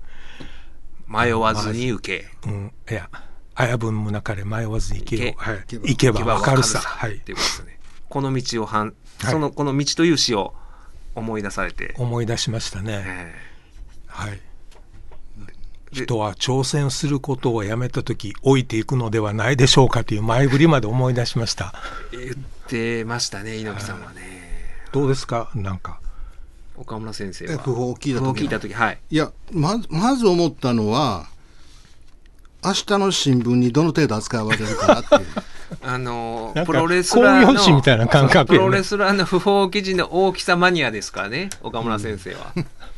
[1.08, 2.26] 迷わずに行け。
[2.46, 3.10] うん、いや
[3.56, 5.34] 危ぶむなかれ迷わずに行けよ。
[5.34, 5.52] 行け。
[5.52, 6.80] はい、行けば分かるさ。
[6.80, 7.16] 分はい。
[7.18, 7.80] ってすよね。
[8.10, 9.32] この道をはんはい。
[9.32, 10.54] そのこの道という詩を
[11.16, 13.36] 思い出されて、思い出しましたね、え
[14.08, 14.32] はい。
[14.32, 14.40] で
[15.92, 21.74] 人は挑戦することをやめた時置いていくのではないでしょうかという前振りまで思い出しました。
[22.14, 22.36] え言っ
[22.68, 24.22] てましたね猪木さんはね、
[24.94, 25.50] どうですか？
[25.54, 26.00] なんか。
[26.78, 27.54] 岡村先生は。
[27.54, 29.00] え訃報を聞いた時聞いた時はい。
[29.10, 31.28] いやまずまず思ったのは
[32.64, 35.22] 明日の新聞にどの程度扱われるかなっていう。
[35.82, 38.60] あのプロレスラー公用紙みたいな感覚ね。
[38.60, 42.54] ロレスラーの不法記事の大きさマニアですからね岡村先生は、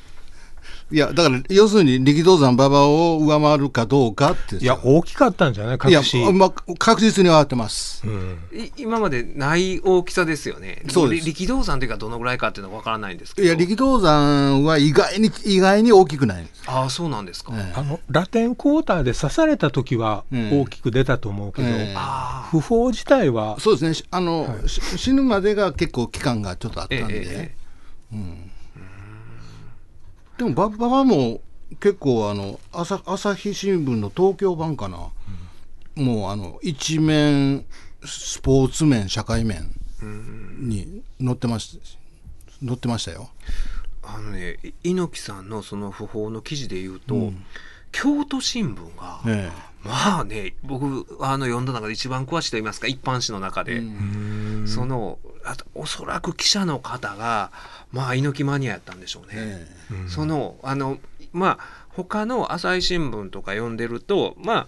[0.94, 5.78] いやだから要するに力道山馬場を上回るかどうかっていや大きかったんじゃない？
[5.90, 6.02] いや
[6.32, 8.06] ま確実に上がってます。
[8.06, 10.84] うん、い今までない大きさですよね。
[10.90, 11.26] そうです。
[11.26, 13.48] り力道山というかどのぐらいかっていうのは分からないんですけど。
[13.48, 16.44] いや力道山は意外に意外に大きくない。
[16.44, 17.74] んです、ああそうなんですか、ええ。
[17.76, 20.62] あのラテンクォーターで刺された時はうん。
[20.62, 21.94] 大きく出たと思うけど、ええ。
[21.98, 23.94] ああ不法自体はそうですね。
[23.96, 28.53] しあの、し死ぬまでが結構期間がちょっとあったんで、えええ
[30.38, 31.42] でも馬場も
[31.80, 35.10] 結構あの朝朝日新聞の東京版かな、
[35.96, 37.66] もうあの一面
[38.04, 39.72] スポーツ面社会面
[40.60, 41.80] に載ってまし
[42.66, 43.30] 載ってましたよ。
[44.04, 47.32] あのねい猪木さんのその訃報の記事で言うと、
[47.92, 49.50] 京都新聞が、え
[49.84, 53.82] まあね僕あの読んだ中で一番詳しいと言いますか一般紙の中で、
[54.66, 57.52] そのあとおそらく記者の方が
[57.94, 59.34] まあ猪木マニアやったんでしょうね。
[59.36, 59.68] え
[60.06, 60.10] え。
[60.10, 60.98] そのあの
[61.32, 64.68] まあ他の朝日新聞とか読んでるとまあ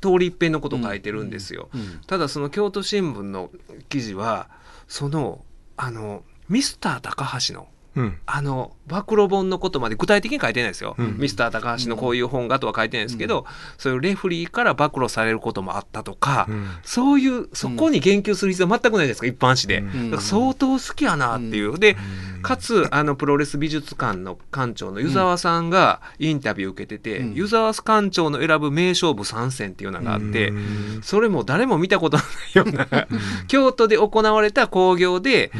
[0.00, 1.70] 通り一遍のこと書いてるんですよ。
[1.74, 2.00] うん。
[2.06, 3.50] ただその京都新聞の
[3.88, 4.48] 記事は
[4.86, 5.42] その
[5.76, 8.18] あのミスター高橋のうん。
[8.26, 11.16] あの暴露本のことまで具体的に書いてないですよ、うん。
[11.18, 13.46] ミスター高橋のこういう本がとは書いてないですけど、
[13.78, 16.68] そういうレフリーから暴露されることもあったとか、うん。
[16.84, 21.96] そういうそこに言及する必要全くないじゃないですか一般紙で、相当好きやなっていう、で
[22.42, 27.34] かつあのプロレス美術館の館長の湯沢さんがインタビュー受けてて、うん。
[27.34, 30.52] 湯沢館長の選ぶ名勝負3選っていうのがあって、う
[30.98, 31.00] ん。
[31.02, 33.06] それも誰も見たことのないような、
[33.46, 35.52] 京都で行われた興行で、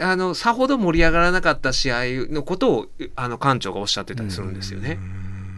[0.00, 2.71] あのさほど盛り上がらなかった試合のことを
[3.16, 4.98] あの館長がおっしゃってたりするんですよね。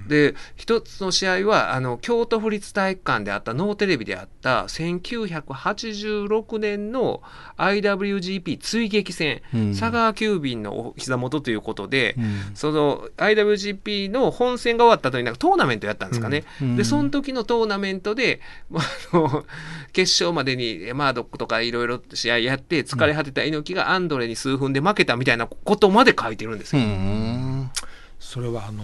[0.09, 7.23] で一つの試合はあの京都府立体育館であったノーテレビであった1986年の
[7.57, 9.71] IWGP 追撃戦、うん。
[9.71, 12.55] 佐川急便のお膝元ということで、うん。
[12.55, 16.77] その IWGP の本戦が終わった後になんかトーナメントやったんですかね、うん。
[16.77, 18.41] でその時のトーナメントで、
[18.71, 19.47] まあ、あの
[19.93, 26.87] 決勝までにマードックとかいろいろ試合やって疲れ果てた猪木がアンドレに数分で負けたみたいなことまで書いてるんですうよ。
[26.87, 27.71] ん。
[28.19, 28.83] それはあの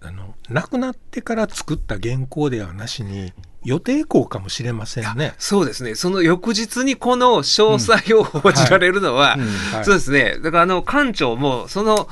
[0.00, 3.32] あの亡くなってから作った原稿ではなしに
[3.64, 5.34] 予定稿かもしれませんね。
[5.38, 5.94] そうですね。
[5.94, 9.36] その翌日にこの詳細を報じられるのは、
[9.84, 10.38] そうですね。
[10.38, 12.08] だからあの館長もその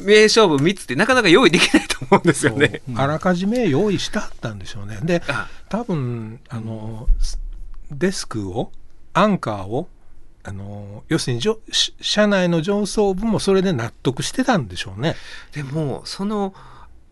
[0.00, 2.82] 名勝負3つってなかなか用意できないと思うんですよね。
[2.94, 4.98] あらかじめ用意してあったんでしょうね。
[5.02, 7.08] であ多分あの
[7.90, 8.72] デスクを
[9.12, 9.88] アンカーを
[10.42, 11.42] あの要するに
[12.00, 15.16] 社内の上層部もそれで納得してたんでしょうね。
[15.52, 16.54] でもその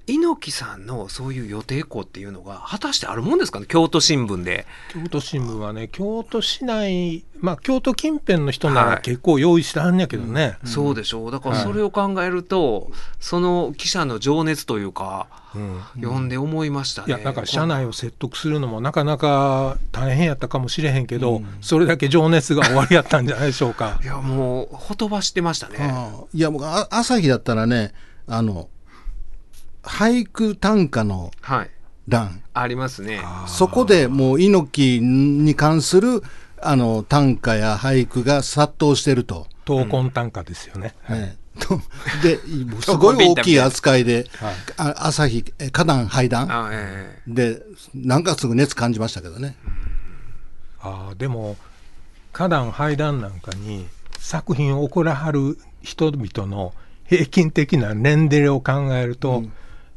[0.07, 3.67] 猪木さんのそういう予定校っていうのが果たしてあるもんですかね？
[3.67, 4.67] 京都新聞で。
[4.93, 10.59] 京都新聞はね京都市内まあ京都近辺の人なはいら結構用意してはんやけどね。
[10.65, 17.09] そうでしょうだからはいそれを考えると、その記者の情熱というかうん読んで思いましたね。
[17.09, 24.07] いやだから社内を説得するのもなかなか大変やったかもしれへんけど、うんそれだけ情熱が終わりやったんじゃないでしょうかい。
[24.07, 26.13] やもうほとばしてましたね。
[26.35, 27.93] いや僕あ朝日だったらね
[28.27, 28.69] あの
[29.85, 31.71] 俳句短歌のはい。
[32.07, 33.21] 欄ありますね。
[33.47, 36.23] そこでもう猪木に関する
[36.61, 39.47] あの短歌や俳句が殺到してると。
[39.65, 40.95] 闘魂短歌ですよね。
[41.09, 41.45] ええ。
[41.61, 41.81] と
[42.23, 42.39] で
[42.83, 46.49] すごい大きい扱いで、はいあ朝日、え花壇、廃壇。
[46.51, 47.63] あええで、
[47.95, 49.57] なんかすぐ熱感じましたけどね。
[50.81, 51.57] ああでも
[52.33, 53.87] 花壇廃壇なんかに
[54.19, 56.75] 作品を送らはる人々の
[57.07, 59.45] 平均的な年齢を考えると、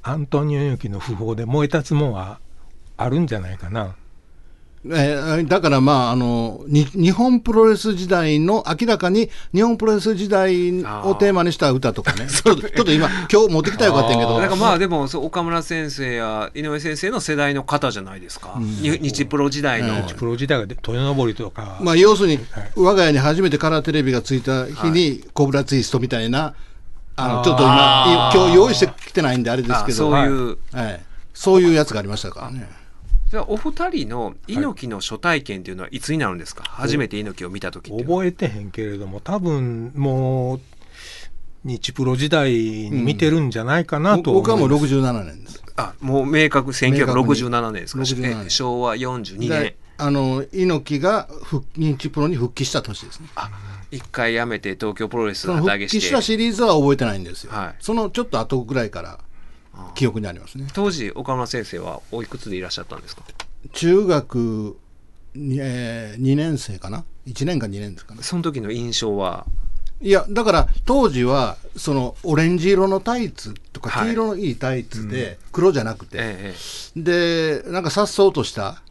[0.07, 2.39] アントニオ猪木の訃報で燃え立つもんは
[2.95, 3.95] あるんじゃないかな。
[4.85, 10.71] えーだからまああのに日本プロレス時代の明らかに日本プロレス時代
[11.03, 12.27] をテーマにした歌とかね。
[12.31, 14.39] ちょっと今今日持ってきたらよかったんやけど。
[14.39, 22.39] だからまあでもそう岡村先生や井上先生の世代の方じゃないですか、に日プロ時代の、プロ時代がで豊登とか、まあ、要するに、
[22.77, 26.53] 我が家に初めてカラーテレビがついた日に、コブラツイストみたいな、
[27.19, 31.01] あのちょっと今、今日用意してきてないんであれですあけど、そういう、はい、
[31.33, 32.69] そういうやつがありましたからね。
[33.31, 40.61] じゃあお二人の猪木の初体験っていうのはいつになるんですか、初めて猪木を見た時覚えてへんけれども多分もう
[41.63, 45.63] 日プロ時代に見てるんじゃないかなと思います、僕はもう67年です。
[45.75, 49.49] あもう明確1967年ですか？67年え昭和42年。
[49.49, 53.27] であの猪木が復日プロに復帰した年ですね。
[53.35, 53.49] あ
[53.91, 55.99] 一回辞めて東京プロレス旗揚げして。
[55.99, 57.51] 帰したシリーズは覚えてないんですよ。
[57.53, 57.75] はい。
[57.79, 59.19] そのちょっと後ぐらいから
[59.95, 60.67] 記憶にありますね。
[60.73, 63.23] 当時岡村先生はおいくつでいらっしゃったんですか？
[63.73, 64.77] 中学
[65.35, 68.23] に、えー、2年生かな ?1 年か2年ですかね。
[68.23, 69.45] その時の印象は？
[69.99, 74.09] いや、だから当時は、そのオレンジ色のタイツとか、はい。
[74.09, 76.55] 黄色のいいタイツで、黒じゃなくて、え
[76.95, 77.63] え。
[77.63, 78.83] で、なんかさっそうとした、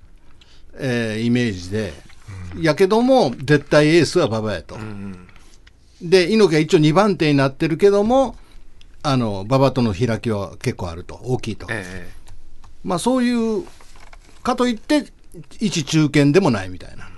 [0.75, 1.93] えーイメージで、
[2.61, 4.79] やけども、絶対エースは馬場やと。
[6.01, 8.37] で、猪木は一応2番手になってるけども、
[9.03, 11.67] あの、馬場との開きは結構あると、大きいと。
[11.71, 12.17] ええ
[12.85, 13.65] まあそういう、
[14.45, 15.07] かといって、
[15.61, 17.09] 一中堅でもないみたいな。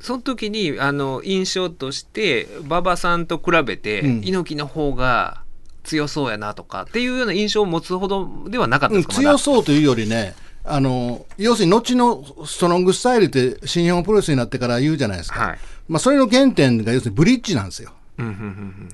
[0.00, 4.20] その時にあの印象として馬場さんと比べて、うん。
[4.24, 5.42] 猪木の方が
[5.82, 17.92] 強そうやなとかっていうような印象を持つほどではなかったうんですか、強そうというよりね、あの要するに後のストロングスタイルって新日本プロレスになってから言うじゃないですか、はいまあ、それの原点が要するにブリッジなんですよ。
[18.18, 18.88] うんうんうん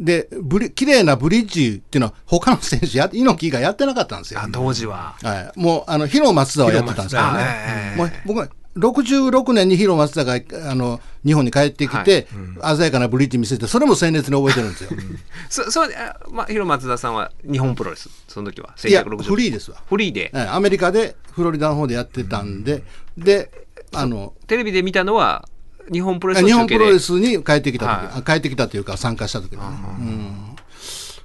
[0.00, 4.40] で、ブリ綺麗なブリッジっていうのは、他の選手や、猪木がやってなかったんですよ。
[4.40, 5.14] あ当時は。
[5.22, 7.38] はい、もう、あの、広松田はやってたんですけどね。
[7.38, 12.26] はいもう僕は66年に広松田があの日本に帰ってきて、
[12.62, 14.90] 鮮やかなブリッジ見せて、それも鮮烈に覚えてるんですよ。
[15.50, 18.74] そそうあまあ広松田さんは日本プロレスその時は。
[18.84, 19.76] いや、1960フリーですわ。
[19.88, 20.30] フリーで。
[20.32, 22.82] はいアメリカで、フロリダの方でやってたんで、
[23.16, 23.50] で、
[23.92, 25.46] あの、テレビで見たのは
[25.90, 28.20] 日本プロレスの日本プロレスに帰ってきた時、はい。
[28.20, 30.56] あ帰ってきたというか参加した時のね、うん。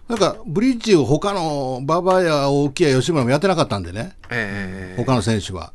[0.10, 5.02] なんかブリッジを他の馬場や大木や吉村もやってなかったんでね、ええ。
[5.02, 5.72] 他の選手は。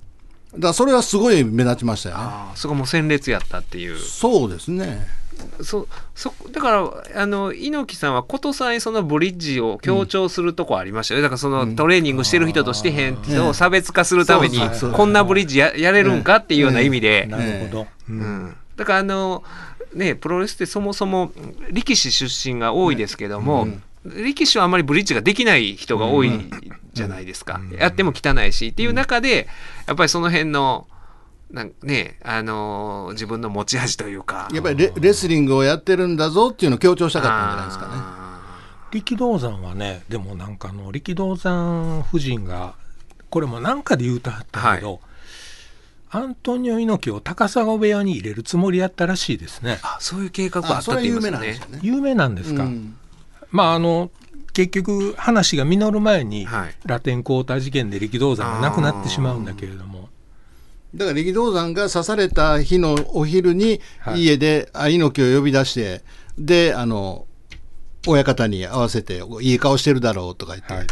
[0.54, 2.16] だからそれはすごい目立ちましたよ。
[2.16, 2.22] ね。
[2.24, 3.98] ああそこも鮮烈やったっていう。
[3.98, 5.06] そうですね。
[5.62, 14.60] そそだからあの猪木さんはことさえそのブリッジを強調するとこありましたよ、だからそのトレーニングしてる人としてへん人を差別化するために
[14.94, 17.86] こんなブリッジややれるんかっていうような意味で、なるほど。
[18.08, 18.46] ううん。
[18.46, 19.42] ん、だからあの
[19.94, 21.32] ねプロレスってそもそも
[21.72, 23.66] 力士出身が多いですけども、
[24.04, 26.30] 力士はあまりブリッジができない人が多い
[26.92, 29.48] じゃないですか、やっても汚いしっていう中で
[29.86, 30.88] やっぱりその辺の
[31.50, 34.48] なんねあの自分の持ち味というか。
[34.52, 37.90] やっぱりレレスリングをやってるんだぞっていうのを強調したかったんじゃないですかね。
[37.94, 42.74] あ力道山はねでもなんかあの力道山夫人が
[43.30, 45.00] これもなんかで言うたはったけど、
[46.10, 49.78] アントニオ猪木を高砂部屋に入れるつもりやったらしいですね。
[49.82, 51.30] あそういう計画がああったってすよね。
[51.30, 51.78] 名なんですよね。
[51.82, 52.96] 有名なんですか、うん
[53.52, 54.10] まああの
[54.52, 56.74] 結局話が実る前に、はい。
[56.84, 60.08] ラテンコーター事件で力道山が亡くなってしまうんだけれども。
[60.94, 64.22] だから力道山が刺された日のお昼にはい。
[64.22, 66.02] 家であ猪木を呼び出して、
[66.36, 67.26] であの
[68.06, 70.86] 親方に合わせていい顔してるだろうとか言って、はい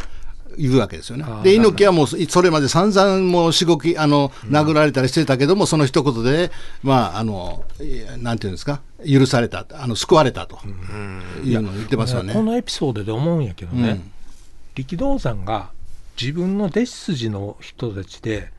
[0.61, 1.25] 言うわけですよね。
[1.43, 6.51] で猪木はもうそれまで散々もうしごきあの殴られたりしてたけども、その一言で
[6.83, 7.65] まああの
[8.19, 8.83] なんていうんですか？
[9.09, 10.59] 許されたあの救われたと
[11.45, 12.35] いうのを言ってますよね。
[12.35, 14.13] このエピソードで思うんやけどね、うん。
[14.75, 15.71] 力道山が
[16.21, 18.51] 自分の弟子筋の人たちで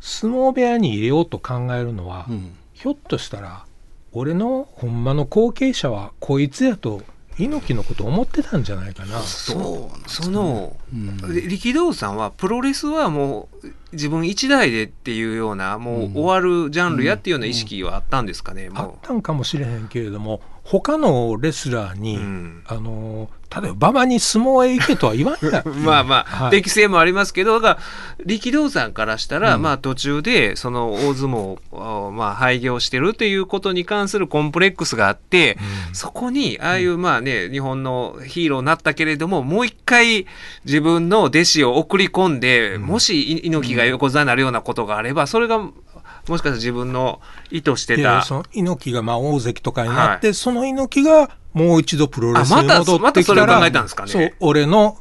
[0.00, 2.54] 相撲部屋に入れようと考えるのは、うん。
[2.72, 3.64] ひょっとしたら
[4.12, 7.02] 俺のほんまの後継者はこいつやと
[7.38, 9.20] 猪木のこと思ってたんじゃないかな。
[9.20, 11.16] そうその、うん。
[11.34, 22.62] で力道さんはプロレスはもう自分一代でっていうようなもう終わるジャンルやっていうような意識はあったんですかね、あっもたんかもしれへんけれども他のレスラーう、に、うん。
[22.66, 26.50] あの例えば馬場に相撲へ行けとは言わんや まあまあ、はい。
[26.50, 29.62] 適性もありますけどだから力道山からしたら、うん。
[29.62, 35.56] まあ途中でその大相撲をまあ廃業してるっていうことに関するコンプレックスがあって、
[35.92, 40.26] そこにああいうまあね日本のヒーローになったけれどももう一回
[40.64, 48.00] 自分の弟子を送り込んで、もしい猪木が横綱になるようなことがあればそれがもしかしたら自分の意図してた。
[48.00, 54.10] いやその猪木がまあ大関とかになって、その猪木がもう一度プロレスに戻ってきたら、またそれを考えたんですかね。
[54.10, 54.98] そう俺の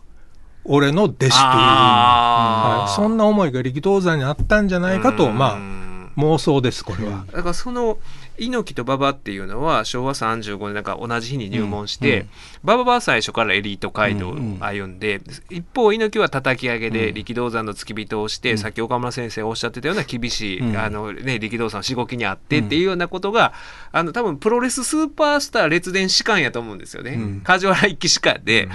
[0.69, 5.77] 俺の弟子という、はい、そんな思いが力道山にあったんじゃないかと、まあ
[6.17, 7.25] 妄想ですこれは。
[7.31, 7.99] だからその
[8.37, 12.27] 猪木と馬場っていうのは昭和35年なんか同じ日に入門して、
[12.63, 20.77] 馬場は最初からエリート街道を歩んで、一方猪木は叩き上げで力道山の付き人をして、さっき岡村先生おっしゃってたような厳しい、うん。
[20.77, 23.53] あのね、力道山のしごきにあってっていうようなことが、
[23.91, 27.41] あの多分プロレススーパースター列伝士官やと思うんですよね、うん。
[27.41, 28.69] 梶原一騎士官で、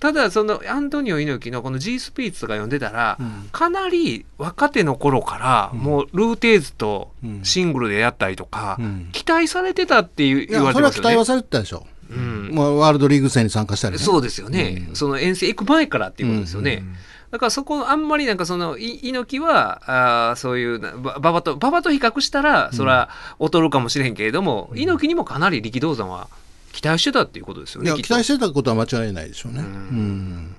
[0.00, 3.48] ただそのアントニオ猪木のこの G スピーツとか読んでたら、うん。
[3.52, 11.08] かなり若手の頃からもうルーテーズとシングルでやったりとか、うん期待されてたっていうい言われは期れてますよね。
[11.08, 11.86] 待はされてたでしょ。
[12.10, 13.98] うんまあ、ワールドリーグ戦に参加したりね。
[13.98, 16.84] そうですよね、その遠征行く前からっていうことですよね。
[17.30, 26.28] だからそこあんまりなんかそのい猪木はあーそういう馬場と馬場と比較したらそれは劣るかもしれへんけれども、猪木にもかなり力道山は
[26.72, 27.92] 期待してたっていうことですよね。
[28.02, 29.60] 期待してたことは間違いないでしょうね。
[29.60, 30.54] うん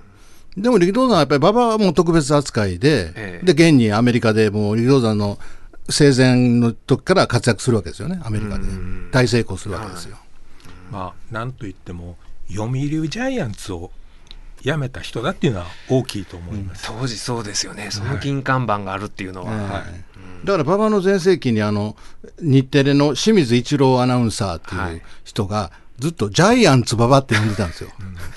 [0.57, 5.39] でも力道山はやっぱり馬場はもう特別扱いで、ええで現にアメリカでもう力道山の
[5.89, 8.65] 生前の時から活躍するわけですよね、アメリカで。
[9.11, 10.17] 大成功するわけですよ。
[10.91, 12.17] まあなんといっても
[12.49, 13.91] 読売ジャイアンツを
[14.61, 16.87] 辞めた人だっていうのは大きいと思います。
[16.87, 19.51] 当時そうですよねその金看板があるっていうのは。
[19.51, 20.09] はい
[20.43, 21.97] だから馬場の全盛期にあの
[22.39, 27.89] 日テレの清水一郎アナウンサーってはいいう人がずっとジャイアンツ馬場って呼んでたんですよ。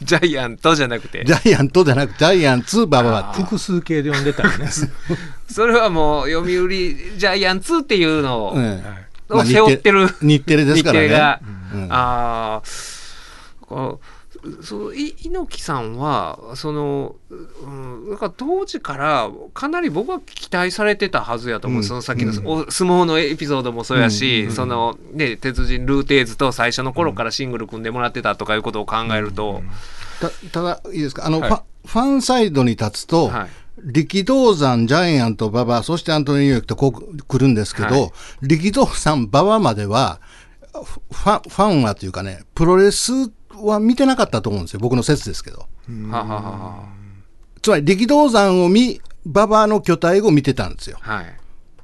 [0.03, 3.43] ジャイアントじゃなくてジャイアントじゃなくてジャイアンツ馬場って。
[3.43, 4.69] 複数形で読んでたりね。
[5.53, 8.47] それはもう読売ジャイアンツっていうの
[9.29, 10.09] を,、背負ってる。
[10.21, 11.09] 日テレですからね。
[11.09, 11.41] 日テレが、
[11.75, 11.89] うん。
[11.91, 12.63] ああ
[14.61, 21.85] そのい猪木さんはその、うん、だから当時からかなり僕は期待されてたはずやと思う、うん。
[21.85, 22.63] そのさっきの、うん。
[22.65, 24.53] お相撲のエピソードもそうやし、うん。
[24.53, 29.63] そのね鉄人ルーテーズと最初の頃からシングル組んでもらってたとかいうことを考えると、
[30.21, 31.27] たただいいですか？
[31.27, 31.51] あの、はい。
[31.51, 33.49] ファファンサイドに立つと、はい
[33.85, 38.11] 力道山、ジャイアント、馬場、そしてアントニオ猪木とこう来るんですけど、はい
[38.43, 40.21] 力道山、馬場までは、
[40.73, 43.13] ファン、ファンはというかね、プロレス
[43.55, 44.81] は見てなかったと思うんですよ。
[44.81, 45.67] 僕の説ですけど。
[47.61, 50.99] つまり力道山を見、馬場の巨体を見てたんですよ。
[51.01, 51.37] はい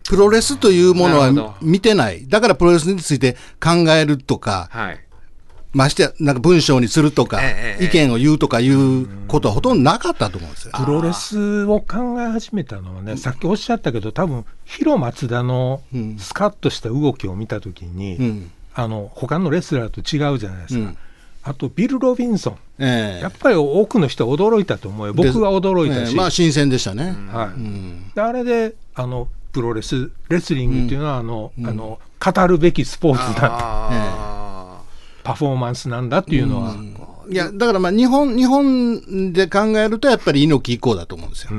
[0.09, 2.27] プロレスというものは見てない。
[2.27, 5.01] だからプロレスについて考えるとか、はい
[5.73, 7.41] ましてや、なんか文章にするとか、
[7.81, 10.73] 意見を言うとかいうことはほとんどなかったと思うんですよ。
[10.75, 16.17] プロレスを考え始めたのはね、さっきおっしゃったけど、多分広松田のうん。
[16.19, 18.51] スカッとした動きを見たときに、うん。
[18.75, 20.97] あの他のレスラーと違うじゃないですか、うん。
[21.43, 23.23] あとビル・ロビンソン、ええ。
[23.23, 27.15] やっぱり多くの人は驚いたと思うよ、僕は驚いたし、ええまあ新鮮でしたね。
[27.31, 27.47] はい。
[27.49, 28.11] うん。
[28.15, 34.28] であれであのプロレス、レスリングっていうのは、あのあの語るべきスポーツだ、あ
[35.29, 36.75] パフォーマンスなんだっていうのは、
[37.31, 41.51] いや、だからまあ日本、日本で考えるとやっぱり猪木以降だと思うんですよ。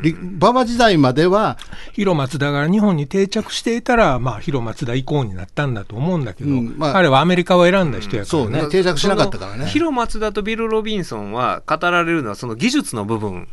[0.00, 1.58] り馬場時代までは、
[1.92, 8.44] 広松田が日本に定着していたら、まあ、広松田以降になったんだと思うんだけど、うんまあ彼はアメリカを選んだ人やからね。
[8.44, 9.66] そうね、定着しなかったからね。
[9.66, 13.48] 広松田とビル・ロビンソンは語られるのはその技術の部分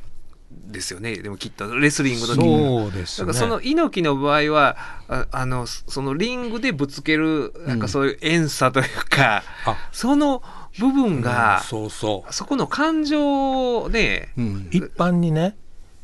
[0.73, 1.15] ですよね。
[1.15, 3.27] でもきっとレスリングのそうですね。
[3.27, 4.75] だからその猪木の場合は
[5.07, 9.77] ああのそのリングでぶつけるなんかそういう遠さというか、あ。
[9.93, 10.43] その
[10.79, 12.33] 部分が、そうそう。
[12.33, 14.67] そこの感情をね、うん。
[14.71, 15.55] 一般にね、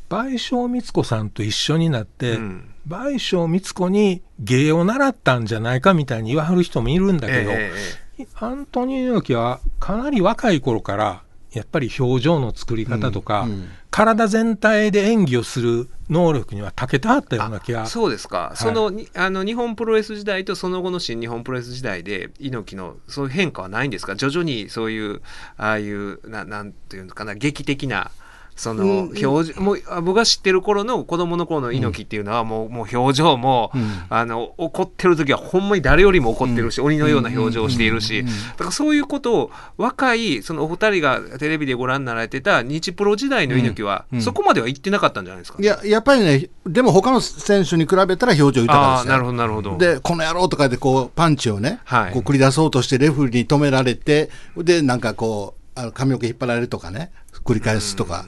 [0.08, 2.74] 倍賞光子さんと一緒になって、うん。
[2.86, 7.72] 倍賞光子に芸を習ったんじゃないかみたいに言わはる人もいるんだけど、え
[8.18, 8.26] え。
[8.36, 11.22] アントニオ猪木はかなり若い頃から、
[11.52, 13.68] やっぱり表情の作り方とか、うんうん。
[13.90, 17.86] 体全体で演技をする能力には長けてはったような気が。
[17.86, 18.56] そうですか、い。
[18.56, 24.14] そのにあの日本プロレス時代とその後の新日本プロレス時代で猪木のそういう変化はないんですか？
[24.14, 25.22] 徐々にそういう
[25.56, 28.12] ああいうななんていうのかな劇的な
[28.60, 33.90] そのうん表情、もうあ僕が知ってる頃の子供の頃の猪木っていうのはもう,、もう表情も、うん。
[34.10, 44.22] あの怒ってる時はほんまに誰よりも怒ってるし、鬼のような表情をしているし、うんうんうんだからそういうことを若いそのお二人がテレビでご覧になられてた日プロ時代の猪木は、うんうん。
[44.22, 49.78] そこまでは言ってなかったんじゃないですか、いや、やっぱりね、でも他の選手に比べたら表情豊かですなるほどなるほど。
[49.78, 52.12] で、この野郎とかでこう、パンチをね、はい。
[52.12, 57.10] こう繰り出そうとしてレフェリーに止められて、で、なんかこう、あの髪の毛引っ張られるとかね、
[57.50, 58.26] 繰り返すとか、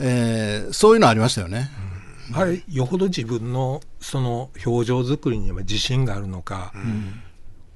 [0.00, 1.70] えーそういうのありましたよね。
[2.32, 6.72] あれよほど自分のその表情作りには自信があるのか、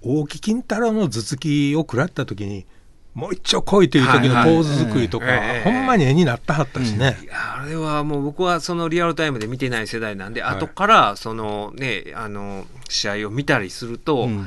[0.00, 2.66] 大木金太郎の頭突きを食らった時に
[3.14, 10.56] もう一丁来いという時のポーズ作りとか、ええほんまに絵になったはったしね、いやあれはもう僕はそのリアルタイムで見てない世代なんで、はい。
[10.56, 14.46] 後からそのねあの試合を見たりすると、うん。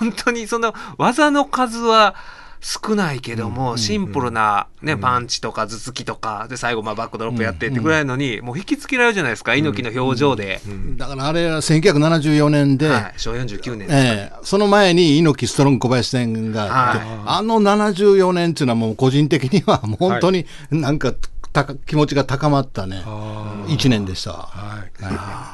[0.00, 2.16] 本当にその技の数は
[2.62, 10.60] 少ないけども、シンプルな、ねパンチとか頭突きとかで最後まあバックドロップやってってぐらいのに、もう引きつけられるじゃないですか猪木の表情で、
[10.96, 17.18] だからあれは1974年で、はい、昭和49年ですええその前に猪木ストロング小林戦があって、はい。
[17.26, 21.14] あの74年っていうのはもう個人的にはもう本当になんか
[21.52, 24.32] たか気持ちが高まったね、あ1年でした。
[24.32, 24.84] は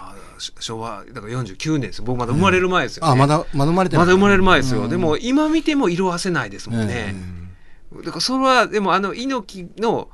[0.05, 0.08] い
[0.39, 3.13] 昭和だから49年です僕まだ生まれる前ですよ、ね。
[3.13, 3.97] あ、まだ、まだ生まれて。
[3.97, 7.15] まだ生まれる前ですよ、でも今見ても色あせないですもんね、
[8.05, 10.09] だからそれはでもあの猪木の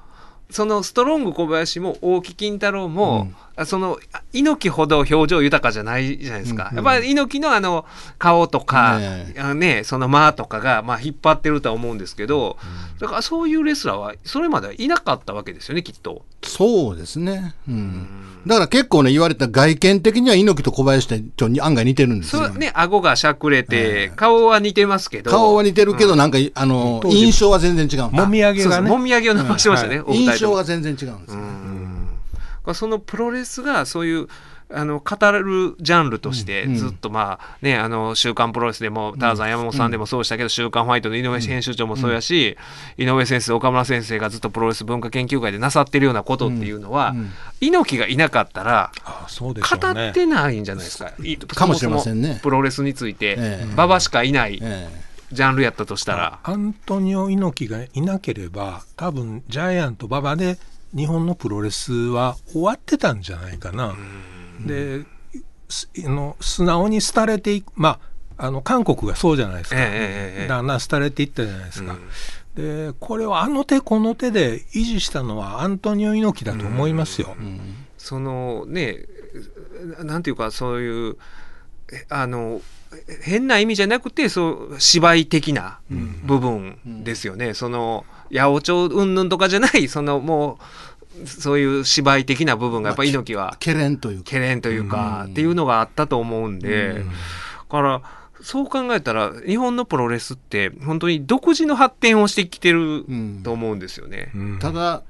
[0.50, 7.84] そのストロング小林も大木金太郎も、あそのあ猪木ほど表情豊かじゃないじゃないですか、うんやっぱり猪木のあの
[8.18, 12.56] 顔とか、ねあのね、その間とかが、まあ、引っ張ってるとは思うんですけど、
[12.98, 16.22] だからそういうレスラーはそれまではいなかったわけですよねきっと。
[16.42, 17.54] そうですね。
[17.68, 18.24] うん。
[18.46, 22.46] だから結構ね、言われた外見的には猪木と小林ってちょっと案外似てるんですよ。
[22.46, 25.30] そうね顎がしゃくれて、顔は似てますけど。
[25.30, 28.88] 顔は似てるけど、なんか、あの、印象は全然違うもみあげがね。
[28.88, 30.32] もみあげを伸ばしてましたね、うんお二人とも。
[30.32, 31.40] 印象が全然違うんですよ。
[32.72, 34.28] そのプロレスがそういう
[34.70, 42.56] あの語るジャンルとしてうんずっとまあね、あの週刊プロレスでもターザン山本さんでもそうでしたけど、週刊ファイトの井上編集長もそうやし、
[42.96, 47.30] 井上先生岡村先生がずっとプロレス文化研究会でなさってるようなことっていうのは、うんうん。
[47.60, 51.12] 猪木がいなかったらあそうでしょ語ってないんじゃないですか。
[51.22, 52.40] いかもしれませんね。
[52.42, 53.64] プロレスについてええ。
[53.74, 54.88] 馬場しかいないえ
[55.30, 56.38] ジャンルやったとしたら。
[56.42, 60.58] アントニオ猪木がいなければ多分ジャイアント馬場で
[60.94, 63.94] 日本のプロレスは終わってたんじゃないかな。
[64.64, 65.04] で
[65.68, 67.98] すあの素直に廃れていくま
[68.36, 70.48] ああの韓国がそうじゃないですか、ええええええ。
[70.48, 71.96] だんだん廃れていったじゃないですか、
[72.54, 77.36] でこれをあの手この手で維持したのはアントニオ猪木だと思いますよ。
[77.96, 78.98] そのね
[80.00, 81.16] なんていうかそういう
[81.92, 82.60] えあの
[83.22, 85.78] 変な意味じゃなくてそう芝居的な
[86.24, 90.64] 部分ですよね、その八百長云々とかじゃない そのもう
[91.26, 94.24] そういう芝居的な部分がやっぱり猪木はけれんというか。
[94.24, 97.02] 懸念というか、っていうのがあったと思うんで、だ
[97.68, 98.02] から
[98.42, 103.06] そう考えたら日本のプロレスって本当に独自の発展をしてきてる
[103.42, 104.32] と思うんですよね。
[104.34, 104.58] うん。
[104.58, 105.02] ただ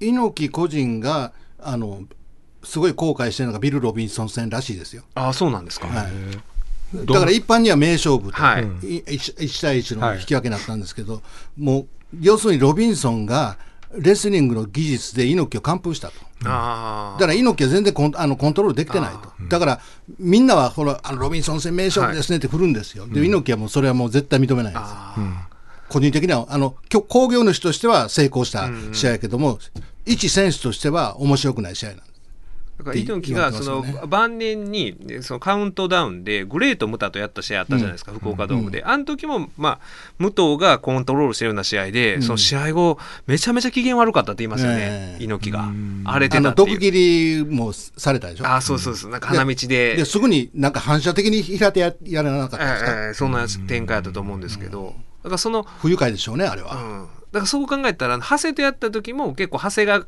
[0.00, 2.02] 猪木個人があの
[2.62, 5.04] すごい後悔してるのがビル・ロビンソン戦らしいですよ。
[5.14, 5.86] ああそうなんですか。
[5.86, 7.06] はい。
[7.06, 8.62] どだから一般には名勝負と、はい。
[8.62, 11.22] うんい 1, 対1の引き分けになったんですけど、
[11.56, 11.86] もう
[12.20, 13.56] 要するにロビンソンが
[13.96, 16.14] レスリングの技術で猪木を完封したと。
[16.46, 19.80] あだから猪木は全然コンあのコントロールできてないと、だから
[20.18, 24.92] みんなはほらあのロビンソン戦名勝負ですねって振るんですよ、で猪木はもうそれはもう絶対認めないんです。
[25.88, 29.58] 個人的にはあの興行主としては成功した試合やけども、
[30.04, 32.02] 一選手としては面白くない試合なんで。
[32.04, 32.13] す。
[32.78, 39.78] だから猪木がその晩年にねそのカウントダウンでグレート・ムタとやった試合あったじゃないですか、福岡ドームで、あの時も、まあ、
[40.18, 45.24] 武藤がコントロールしてるような試合で、その試合後めちゃめちゃ機嫌悪かったって言いますよね、ええ。
[45.24, 45.68] 猪木が。
[46.04, 46.66] 荒れてたっていう。
[46.68, 46.90] 毒斬
[47.38, 48.46] りもされたでしょ？
[48.46, 49.10] あそうそうそう。
[49.10, 49.96] なんか花道で。
[49.96, 57.06] ですぐになんか反射的に平手ややらなかったんですか、ええそんな展開だったと思うんですけど、だからその、不愉快でしょうね、あれは。
[57.34, 60.06] うん、だからそう考えたら長谷とやった時も結構長谷が、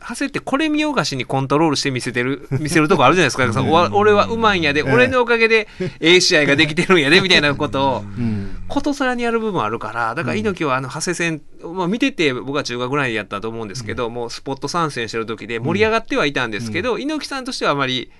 [0.00, 3.44] 長谷ってこれ見よがしにコントロールして見せてる見せるとこあるじゃないですか、
[3.92, 5.68] 俺はうまいんやで、俺のおかげで
[6.00, 8.00] ええ試合ができてるんやでみたいなことを。
[8.00, 8.56] うん。
[8.68, 18.10] ことさらにやる部分あるからだから猪木はあの長谷戦、まあ、見てて僕は中学ぐらいでやったと思うんですけど、もうスポット参戦してる時で盛り上がってはいたんですけど、猪木さんとしてはあまり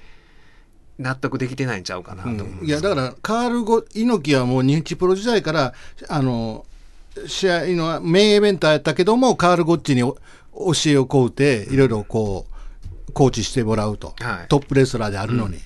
[0.99, 5.75] 納得できてないんちゃうかなと思うんいやだからカールゴ猪木はもう日プロ時代から
[6.09, 6.65] あの
[7.27, 10.15] 試合のメインイベンターやったけどもカール・ゴッチにお
[10.73, 12.47] 教えを請うていろいろこ
[13.09, 14.49] うコーチしてもらうと、はい。
[14.49, 15.59] トップレスラーであるのに、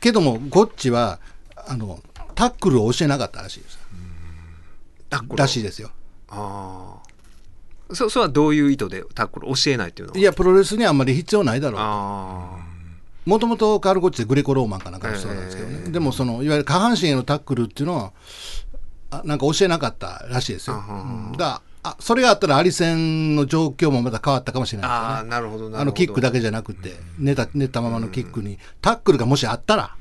[0.00, 1.20] けどもゴッチは
[1.56, 2.00] あの
[2.34, 3.78] タックルを教えなかったらしいです。
[5.36, 5.90] らしいですよ。
[6.28, 6.96] あ
[7.90, 12.58] あそそれはどういう意図でタックル教えないっていうのはいやプロレスにはあんまり必要ないだろうあ
[13.26, 18.12] もともとカール・ゴッチってグレコローマンかなんかの人なんですけどね、でもそのいわゆる下半身へのタックルっていうのはあ
[19.24, 20.92] なんか教えなかったらしいですよ、う
[21.34, 21.36] ん。
[21.36, 25.14] だあそれがあったらアリ戦の状況もまた変わったかもしれあないですよね。
[25.16, 29.96] ああなるほどあのキックだけじゃなくて寝た寝たままのキックにタックルがもしあったら。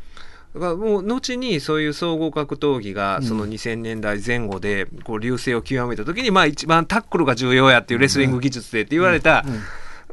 [0.54, 9.46] だからもう後にそういう総合格闘技がその2000年代前後でこう流星を極めた時にまあ一番タックルが重要やっていうレスリング技術でって言われた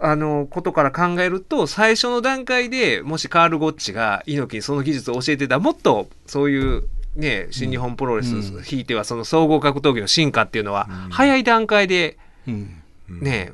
[0.00, 6.84] あのことから考えると最初の段階でもしカール・ゴッチが猪木にその技術を教えてたらもっとそういう
[7.18, 12.16] ね新日本プロレスひいてはその総合格闘技の進化っていうのは早い段階で
[12.46, 12.82] うん。
[13.08, 13.52] ね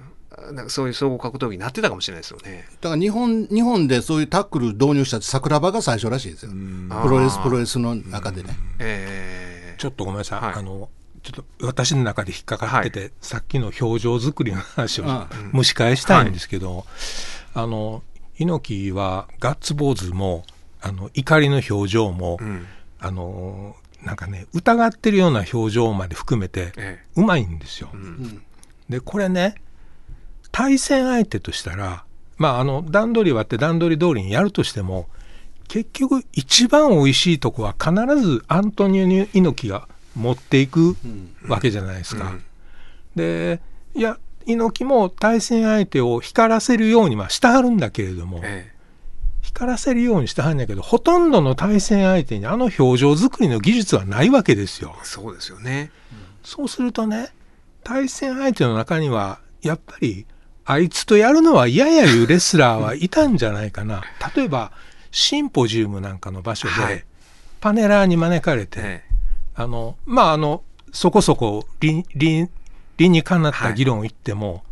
[0.53, 2.67] なんかそういう総合格闘技になってたかもしれないですよね。
[2.81, 6.53] だから日本日本でそういうタックル導入したって桜庭が最初らしいですよ。
[7.03, 8.51] プロレスプロレスの中でね。
[8.79, 10.55] えちょっとごめんなさい、はい。
[10.57, 10.89] あの
[11.23, 15.05] ちょっと私の中で引っかかってて、さっきの表情作りの話を
[15.55, 16.85] 蒸し返したいんですけど、
[17.55, 18.03] あの
[18.37, 20.45] 猪木はガッツポーズも
[20.83, 22.67] あの怒りの表情も、ーうん
[23.05, 27.91] あのなんかね疑ってるような表情まで含めてえうまいんですよ。
[28.89, 29.57] でこれね
[30.53, 32.05] 対戦相手としたら
[32.39, 35.07] まああの段取り割って段取り通りにやるとしても
[35.69, 40.97] 結局一番美味しいとこは必ずアントニオ猪木が持っていく
[41.47, 42.33] わけじゃないですか。
[43.17, 43.61] で
[43.95, 48.74] いや猪木も対戦相手を光らせるようにはしてはるんだけれども、え
[49.55, 54.95] 光らせるようにしてはるんだけどほとんどの対戦相手にあの表情作りの技術はないわけですよ。
[55.01, 55.91] えそうですよね。
[56.43, 57.33] そうするとね
[57.85, 60.27] 対戦相手の中にはやっぱり
[60.65, 64.03] あいつとやるのは嫌やいうレスラーはいたんじゃないかな
[64.35, 64.73] 例えば
[65.13, 67.05] シンポジウムなんかの場所で、はい
[67.61, 69.03] パネラーに招かれて、え
[69.55, 72.47] あのまああのそこそこ理理
[72.99, 74.63] 理にかなった議論を言っても、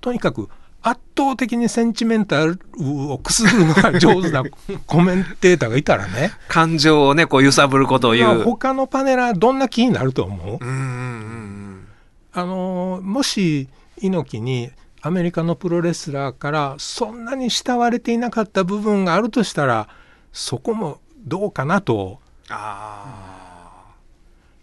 [0.00, 0.48] とにかく
[0.82, 4.42] 圧倒的にセンチメンタルをくすぐるのが上手な
[4.86, 6.12] コメンテーターがいたらね。
[6.16, 8.42] え感情をねこう揺さぶることを言まあう。
[8.42, 10.64] 他のパネラーどんな気になると思う？
[10.64, 11.86] うんうんうん
[12.32, 13.68] あのーもし
[14.00, 14.70] 猪木に
[15.02, 19.88] アメリカのプロレスラーからそんなに慕われていなかった部分があるとしたら
[20.32, 22.20] そこもどうかなと。
[22.48, 23.94] あ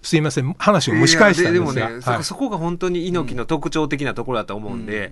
[0.01, 0.53] すいません。
[0.57, 0.95] 話あ。
[0.95, 1.73] を蒸し返したんですが。
[1.73, 2.17] ででもね、はい。
[2.23, 5.11] そそこが本当に猪木の特徴的なところだと思うんで、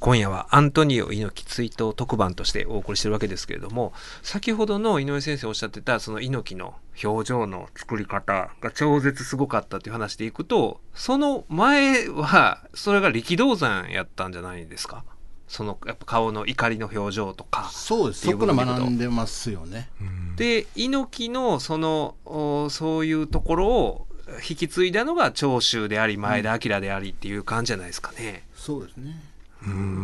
[0.00, 3.92] 今夜はアントニオ猪木追悼特番としてお送りしてるわけですけれども
[4.22, 6.74] 先ほどの井上先生おっしゃってたその猪木の
[7.04, 15.04] 表情の作り方が超絶すごかったっていう話でいくとその前はそれが力道山やったんじゃないですか？
[15.46, 19.90] そのやっぱ顔の怒りの表情とかそうですそこから学んでますよね。
[20.36, 24.06] で猪木のそのおそういうところを
[24.48, 28.44] 引き継いだのが長州であり前田明でありっていう感じじゃないですかね。
[28.54, 29.20] そうですね。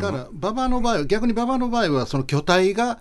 [0.00, 2.98] だから馬場の場合は逆に馬場の場合はその巨体が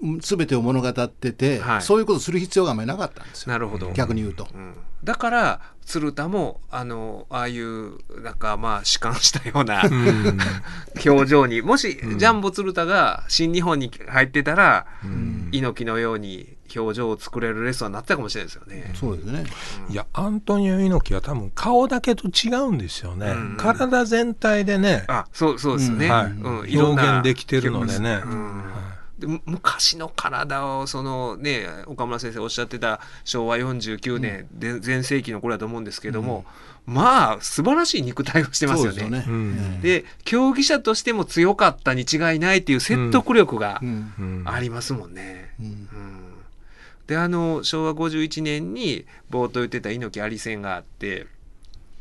[0.00, 3.52] うん全てを物語ってて、はいそういうことする必要があんまりなかったんですよ。
[3.52, 4.48] なるほど逆に言うと。
[4.54, 4.74] うん
[5.04, 10.38] だから鶴田もあのああいうなんかまあ弛緩したようなうん。
[11.06, 15.48] 表情にもしジャンボ鶴田が新日本に入ってたら、うん。
[15.50, 18.92] 猪木のように表情を作れるレストランになってたかもしれないですよね。
[18.94, 19.44] そうですね。
[19.88, 23.56] いやアントニオ猪木は多分顔だけと違うんですよね、うん。
[23.56, 25.04] 体全体でね。
[25.08, 26.26] あそうそうですよね、はい。
[26.26, 26.58] うん。
[26.58, 28.28] 表現できてるのでね、うん。
[28.28, 28.97] でむ
[29.46, 36.44] 昔の体をそのね岡村先生おっしゃってた昭和49年で全盛期の頃だと思うんですけども、
[36.86, 39.02] まあ素晴らしい肉体をしてますよね。
[39.02, 39.24] でね。
[39.26, 45.54] うんで競技者としても強かったに違いないっていう説得力がうんうんありますもんね。
[45.60, 46.24] うんうん
[47.08, 51.26] であの昭和51年に冒頭言ってた猪木あり戦があって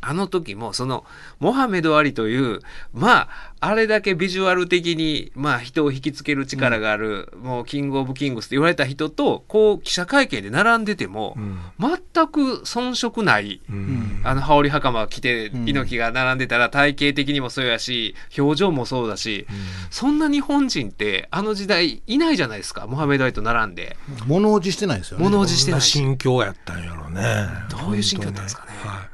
[0.02, 1.06] あの時もその
[1.40, 2.62] モハメド・アリという
[2.94, 3.30] まあ
[3.60, 11.58] あれだけビジュアル的にまあ人を引きつける力がある、もうキング・オブ・キングスって言われた人とこう記者会見で並んでても、うん。
[11.80, 14.22] 全く遜色ないうん。
[14.24, 19.48] あの羽織袴を着てうん猪木が並んでたら体型的にもそうやし表情もそうだし、
[19.90, 23.98] そんな日本人ってあの時代いないじゃないですかモハメド・アリと並んで。
[24.28, 25.24] 物おじしてないですよね。
[25.24, 27.48] 物おじしてどんなないし心境やったんやろうね。
[27.70, 28.72] どういう心境だったんですかね。
[28.84, 29.10] はい、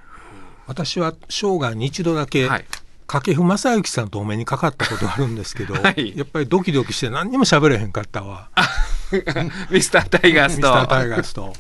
[0.74, 2.66] 私は生涯に一度だけ、はい。
[3.06, 6.18] 掛布正幸さんとお目にかかったことがあるんですけど、 はい。
[6.18, 8.50] やっぱりドキドキして何にも喋れへんかったわ。
[9.70, 10.74] ミスタータイガースと。
[10.74, 11.54] ミスタータイガースと。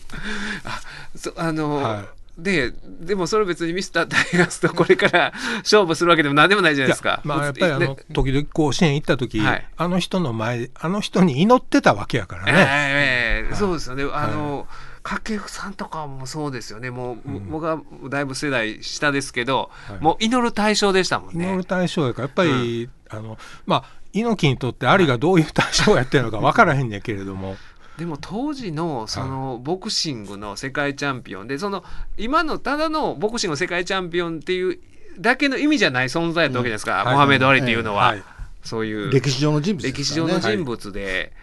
[1.15, 2.05] そあの、は
[2.37, 7.21] ででもそれ別にミスタータイガースとこれから勝負するわけでも何でもないじゃないですか。
[7.23, 9.67] まあやっぱりあので時々甲子園行った時、はい。
[9.77, 14.03] あの人の前あの人に祈ってたわけやからね、ええええそうですよね。
[14.05, 14.67] あはの、
[15.03, 16.89] 掛布さんとかもそうですよね。
[16.89, 17.17] もう、
[17.51, 19.99] 僕はだいぶ世代下ですけど、はい。
[20.01, 21.45] もう祈る対象でしたもんね。
[21.45, 23.83] 祈る対象やからやっぱり、あのまあ
[24.13, 27.57] 猪木にとってアリがどういう対象やってるのか分からへんねんけれども、
[27.97, 31.83] でも当時のそのボクシングの世界チャンピオンでその
[32.17, 34.79] 今のただのボクシングの世界チャンピオンっていう
[35.19, 38.23] だけの意味じゃない存在だったわけですか、うんモハメド・アリっていうのは、はい。
[38.63, 39.11] そういう。
[39.11, 41.33] 歴史上の人物です歴史上の人物で、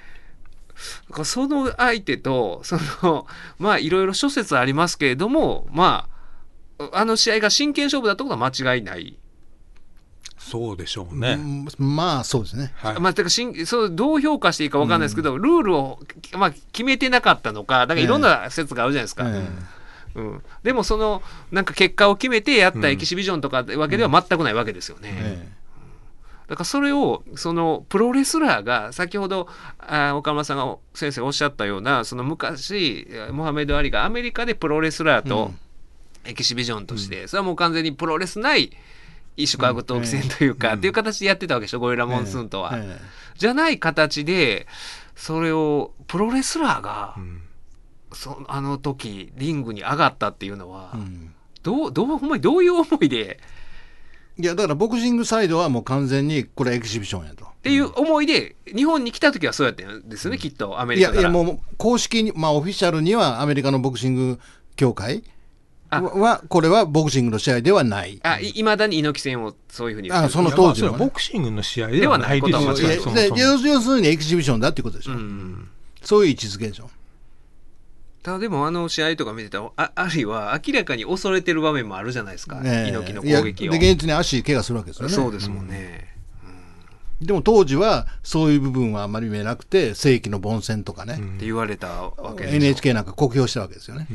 [1.25, 3.27] その相手とその
[3.59, 6.09] まあいろいろ諸説ありますけれどもま
[6.79, 9.17] ああの試合が真剣勝負だったことは間違いない。
[10.39, 12.73] そうでしょうね、うんまあそうですね。
[12.77, 16.01] はいまあ、てかしんそうどう評価していいか分かんないですけど、ルールを、
[16.33, 19.25] まあ、決めてなかったのかだからいろんな説があるじゃないですか。
[19.27, 19.49] え
[20.15, 21.23] うん、でもその
[21.53, 25.50] なんか結果を決めてやったエキシビジョンとかってわけでは全くないわけですよね。
[26.51, 29.49] ええだからそれをそのプロレスラーが先ほど
[29.79, 35.53] あ岡村さんが先生おっしゃったようなその昔モハメド・アリがアメリカでプロレスラーと
[36.25, 38.71] エキシビジョンとして、それはもう完全にプロレスない
[39.37, 42.73] 異種格闘技戦というか、っていう形でやってたわけでしょゴリラモンスーンとは。
[42.75, 44.67] ええじゃない形で
[45.17, 47.43] それをプロレスラーが、うん。
[48.13, 51.33] そあの時リングに上がったっていうのは、うん。
[51.63, 53.41] どうどうほんまにどういう思いで
[54.39, 57.45] いやだからボクシングサイドはもう完全にこれエキシビションやと。
[57.45, 61.23] っていう思いで日本に来た時はそうやってんですよね、きっとアメいリカから。
[61.23, 64.41] やいやもう公式にまあオフィシャルにはアメリカのボクシング
[64.77, 65.23] 協会
[65.91, 68.21] あははこれはボクシングの試合ではない。
[68.23, 75.13] あいまだに猪木戦をそういうふうにあその当時はねボクシングの試合ではないことは間違いよそもそもで要要するにエキシビションだっていうことでしょ。
[75.13, 75.69] うん
[76.03, 76.89] そういう位置づけでしょ。
[78.23, 82.89] ただでもあの試合とか見てたらあアリは明らかに恐れてる場面もあるじゃないですか、ねえ。
[82.89, 83.73] 猪木の攻撃を。
[83.73, 85.15] で現実に足怪我するわけですよね。
[85.15, 86.07] そうですもんね、
[87.23, 92.61] でも当時はそういう部分はあまり見えなくて正規の凡戦とかね、って言われたわけですよ。
[92.61, 94.07] NHK なんか酷評したわけですよね。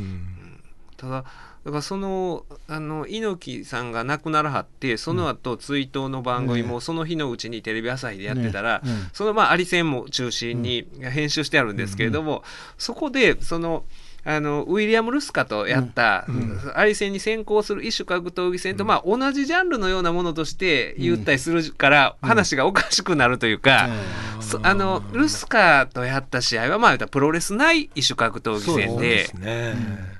[0.98, 1.26] ただ
[1.66, 9.10] だからそのあの猪木さんが亡くならはってその後、追悼の番組もその日のうちにテレビ朝日でやってたら、ねうん。
[9.14, 12.44] そのまあアリ戦も中心に編集してあるんですけれども、
[12.78, 13.84] そこでその
[14.24, 16.28] あのウィリアム・ルスカとやった、
[16.76, 23.90] アリ戦に先行する異種格闘技戦と、まあ、同じジャンルのようなものとして言ったりするから、話がおかしくなるというか、
[24.40, 30.15] そあのルスカとやった試合はまあプロレスない異種格闘技戦そうでですね、はい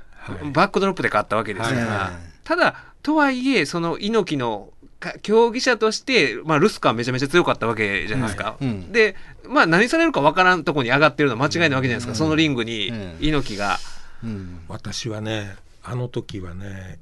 [0.54, 2.12] バックドロップで勝ったわけですから、はい。
[2.44, 8.52] ただとはいえその猪木のか競技者として、まあ、ルスカはめちゃめちゃ強かったわけじゃないですか。
[8.52, 8.66] はい。
[8.66, 8.92] うん。
[8.92, 9.16] で、
[9.48, 12.16] まあ、何されるか分からんとこに上がってるのは間違いないわけじゃないですか、うん。
[12.16, 13.18] そのリングにうん。
[13.20, 13.78] 猪木が。
[14.24, 14.62] うん。
[14.68, 16.98] 私はねあの時はね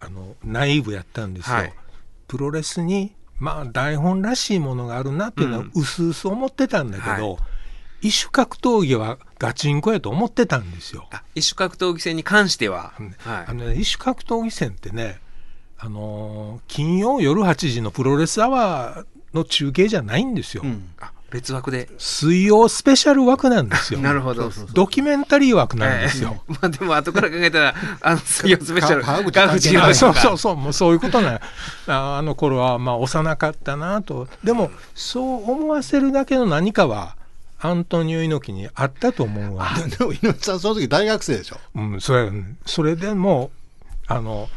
[0.00, 1.72] あのナイーブやったんですよ、はい。
[2.28, 5.70] プロレスにまあ台本らしいものがあるなっていうのはうん。
[5.74, 7.38] うすうす思ってたんだけど、は
[8.02, 11.08] 異種格闘技はガチンコやと思ってたんですよ。
[11.12, 15.20] あ異種格闘技戦に関しては、うんはいあのね、異種格闘技戦ってね、
[15.78, 20.62] あのー金曜夜8時のプロレスアワーの中継じゃないんですよ。
[20.64, 21.88] うんあ別枠で。
[21.96, 24.00] 水曜スペシャル枠なんですよ。
[24.02, 24.52] なるほど。
[24.74, 26.42] ドキュメンタリー枠なんですよ。
[26.50, 29.24] ええ まあでも後から考えたら、あの、水曜スペシャル、か川
[29.54, 31.40] 口川口そうそうそう、もうそういうことな
[31.86, 34.28] あの頃はまあ幼かったなと。
[34.44, 37.16] でも、そう思わせるだけの何かは、
[37.64, 39.70] アントニオ猪木にあったと思うわ。
[39.98, 41.58] でも猪木さんその時大学生でしょ？
[41.76, 42.30] うん、それ、
[42.66, 44.48] それでもう、あの、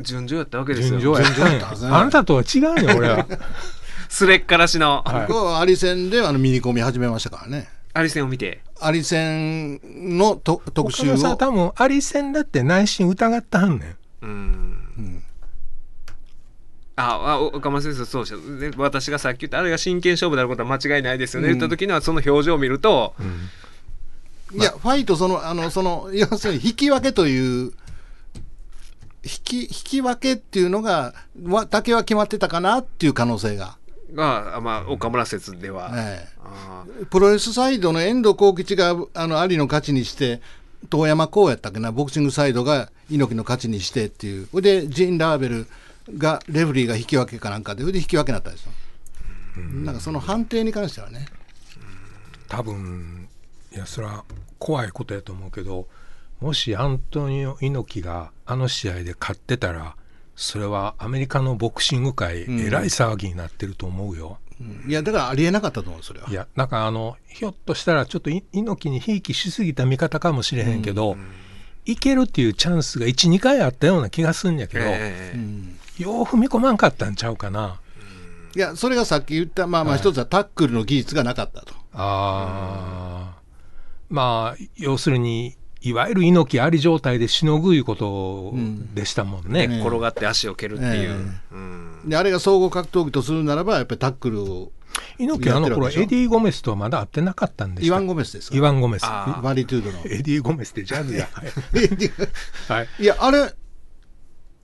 [0.00, 0.98] 順調やったわけですよ。
[1.00, 3.26] 順調やったあなたとは違うねん、俺は。
[4.08, 8.62] すれっからしの、はい僕はアリ戦であのミニコミ始めましたからねアリ戦を見て。
[8.80, 9.80] アリ戦
[10.18, 13.96] のと特集岡田さんを多分、アリ戦だって内心疑ってはんねん。
[14.22, 15.22] うん。
[16.98, 21.58] うんあ、あ岡村先生、そうで私がさっき言った、あれが真剣勝負であることは間違いないですよね、うん。
[21.58, 23.14] 言った時には、その表情を見ると、
[24.54, 27.72] いや、ファイトその、あの、その、要するに引き分けという、
[29.24, 31.12] 引き、引き分けっていうのが、
[31.44, 33.76] わだけは決まってたかなっていう可能性が。
[34.14, 35.90] が、まあ、岡村説では。
[35.94, 40.40] えあえプロレスサイドの遠藤幸吉が、あの、アリの勝ちにして、
[40.88, 44.46] 遠山こうやったっけな、ボクシングサイドが猪木の勝ちにしてっていう。
[44.50, 45.66] それで、ジン・ラーベル
[46.16, 48.72] が、レフリーが引き分けかなんかで、それで引き分けになったんですよ。
[49.56, 51.26] なんかその判定に関してはね。
[52.48, 53.28] 多分
[53.72, 54.24] いやそれは
[54.58, 55.88] 怖いことやと思うけど
[56.40, 59.96] もしアントニオ猪木があの試合で勝ってたら
[60.36, 64.38] それはアメリカのボクシング界んえらい騒ぎになってると思うよ。
[64.60, 66.30] うんいや、だからありえなかったと思う、それは。
[66.30, 71.16] いやなんかあのひょっとしたらちょっとい猪木にひいきしすぎた見方かもしれへんけど、
[71.86, 77.80] いけるっていうチャンスが12回あったような気がすんやけど、ええうんよう踏み込まんかったんちゃうかな。
[78.54, 81.74] いや、それがさっき言った、まあまあ、一つはタックルの技術がなかったと。
[81.92, 83.36] あー
[84.08, 88.54] まあ要するにいわゆる猪木あり状態でしのぐいうこと
[88.94, 89.66] でしたもんね。
[89.66, 91.10] ね転がって足を蹴るっていう。
[91.52, 94.72] えうんで、あれが総合格闘技とするならば、やっぱりタックルを、
[95.18, 98.56] 猪木あの頃エディ・ゴメスとはまだ会ってなかったんでしたイワン・ゴメスですか？
[98.56, 99.02] イワン・ゴメス。
[99.04, 99.98] あバーリトゥードの。
[100.06, 101.28] エディ・ゴメスってジャズや。
[101.34, 101.48] はい
[102.68, 103.52] はい、いや、あれ、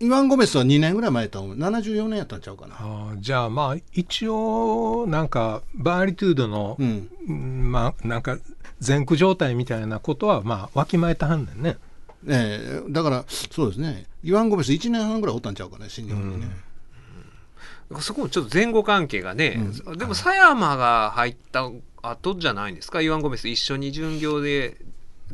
[0.03, 1.57] イワン・ゴメスは2年ぐらい前と思う。
[1.57, 2.75] 74年やったんちゃうかな。
[2.77, 7.09] あーじゃあまあ一応なんかバーリトゥードの、うん。
[7.29, 8.37] うんまあなんか
[8.85, 11.77] 前駆状態みたいなことはまあわきまえたはんねんね。
[12.27, 14.07] ええだから、そうですね。
[14.25, 16.49] イワン・ゴメス1年半ぐらいおったんちゃうかね、新日本にね。
[18.01, 19.61] そこもちょっと前後関係がね、
[19.97, 24.79] でも狭山が入った後じゃないんですか、イワン・ゴメス一緒に巡業で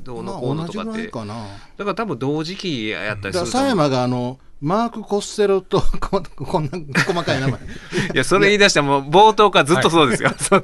[0.02, 1.34] どうのまあ、こうの同じぐとからって、いかな。
[1.76, 6.70] だから多分同時期やったりする佐山があの、マーク・コステロと こ、こんな
[7.04, 7.60] 細かい名前。
[8.14, 10.32] いや、それ言い出したらもう冒頭からずっとそうですよ。
[10.38, 10.60] その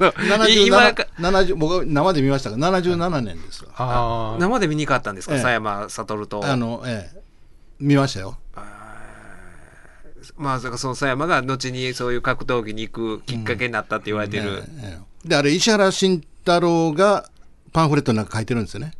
[0.49, 3.70] 今77か70僕は生で見ましたが、77年ですわ。
[3.76, 6.45] ああ生で見に行かったんですか、ええ佐山悟と。
[6.45, 7.20] あの、ええ、
[7.78, 8.39] 見ましたよ。
[10.37, 14.64] まあ、だからその佐山が後にそういう格闘技に行くきっかけになったって言われてる。
[14.80, 17.30] ええで、あれ、石原慎太郎が
[17.72, 18.93] パンフレットなんか書いてるんですよね。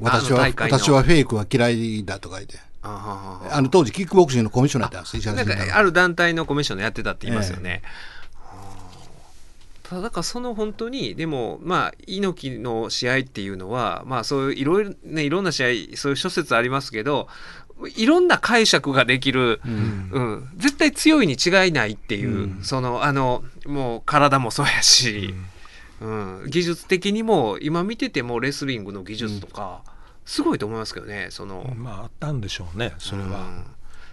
[0.00, 2.58] 私は、私はフェイクは嫌いだと書いて。
[2.82, 5.76] あの、当時、キックボクシングのコミッショナーやったんです、なんか。
[5.76, 7.82] ある団体のコミッションやってたって言いますよね。
[9.84, 17.28] ただだからその本当にでもまあ猪木の試合っていうのはまあそういういろいろねいろんな試合そういう諸説ありますけど
[17.94, 20.48] いろんな解釈ができる、うん。
[20.56, 25.46] 絶対強いに違いないっていう、そのあのもう体もそうやし、うん
[26.48, 29.82] 技術的にも今見ててもレスリングの技術とか、
[30.24, 33.64] すごいと思いますけどねその、まああったんでしょうねそれは。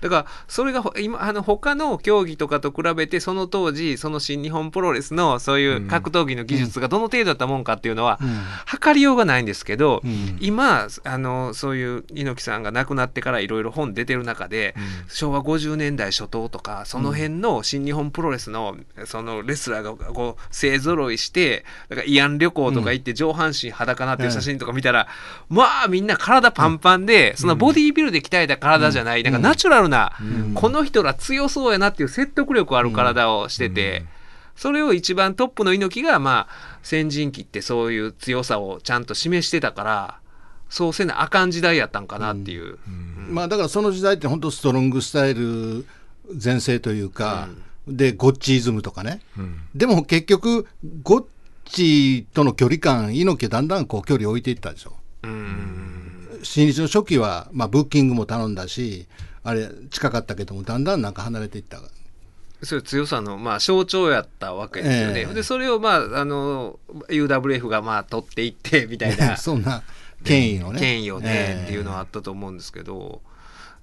[0.03, 8.29] うんだからそれがほ今あの他の競技とかと比べてその当時その新日本プロレスのそういう格闘技の技術がどの程度だったもんかっていうのは、うん。
[8.65, 10.37] 測りようがないんですけど、うん。
[10.41, 14.75] 今あのそういう猪木さんが亡くなってからいろいろ本出てる中で、
[15.07, 25.07] 昭和50年代初頭とかその辺の新日本プロレスのそのレスラーがこう勢ぞろいしてだから慰安旅行とか行って上半身裸なっていう写真とか見たら、
[25.49, 30.13] まあみんな体パンパンで、そのボディービルで鍛えた体じゃない、なんかナチュラルな、
[30.55, 34.05] この人ら強そうやなっていう説得力ある体をしてて。
[34.53, 40.19] それを一番トップの猪木がまあ先陣切ってそういう強さをちゃんと示してたから
[40.69, 42.77] そうせなあかん時代やったんかなっていう、
[43.29, 45.85] まあだからその時代って本当ストロングスタイル
[46.35, 47.47] 全盛というか、
[47.87, 49.21] で、ゴッチイズムとかね。
[49.37, 49.59] うん。
[49.75, 50.67] でも結局、
[51.03, 51.25] ゴッ
[51.65, 54.93] チとの距離感、猪木はだんだんこう距離を置いていったでしょ。
[55.23, 56.39] うん。
[56.43, 59.07] 新日の初期は、まあ、ブッキングも頼んだし、
[59.43, 61.79] あれ、近かったけども、だんだんなんか離れていった。
[62.63, 65.19] そういう強さの、まあ、象徴やったわけですよね。
[65.21, 66.79] ええでそれを、まあ、あの
[67.09, 69.81] UWF がまあ取っていって みたいなそんな
[70.23, 70.79] 権威をね。
[70.79, 73.21] 権威をね、ええっていうのはあったと思うんですけど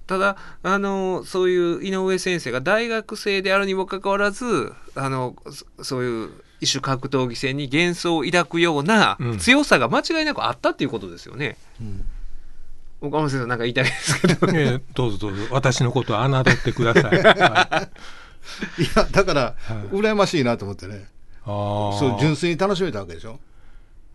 [0.07, 5.35] ただあのそういう井上先生が大学生であるにもかかわらずあの
[5.77, 6.29] そそういう
[6.61, 11.57] 異種格闘技戦に幻想を抱くようなうん強さが間違いなくあったっていうことですよね。
[11.81, 12.05] うん
[13.01, 14.47] 岡本先生なんか言いたいですけど。
[14.53, 17.03] ええどうぞどうぞ私のことは侮ってください。
[17.23, 17.89] は
[18.77, 21.07] いいや、だから、はい羨ましいなと思ってね。
[21.45, 23.39] あーそう、純粋に楽しめたわけでしょ？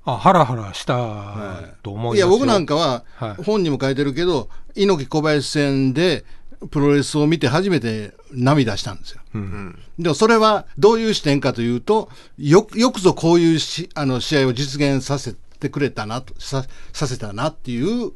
[0.07, 6.25] あハラハラしたはいと思いますよいや、僕なんかははい、本にも書いてるけど、猪木小林戦で、
[6.71, 9.21] プロレスを見て初めて涙したんですよ。
[9.35, 18.13] ううんんでもそれはどういう視点かというと、よよくぞこういうしあの試合を実現させてくれたなとさ、させたなっていう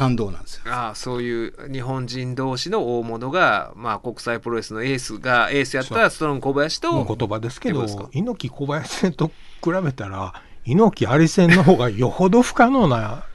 [0.00, 0.62] 感動なんですよ。
[0.72, 9.26] ああそういう日本人同士の大物が、まあ、国際プロレスのエースがエースやったらストロング小林との言葉ですけど猪木小林戦と
[9.62, 10.32] 比べたら
[10.64, 13.26] 猪木有戦の方がよほど不可能な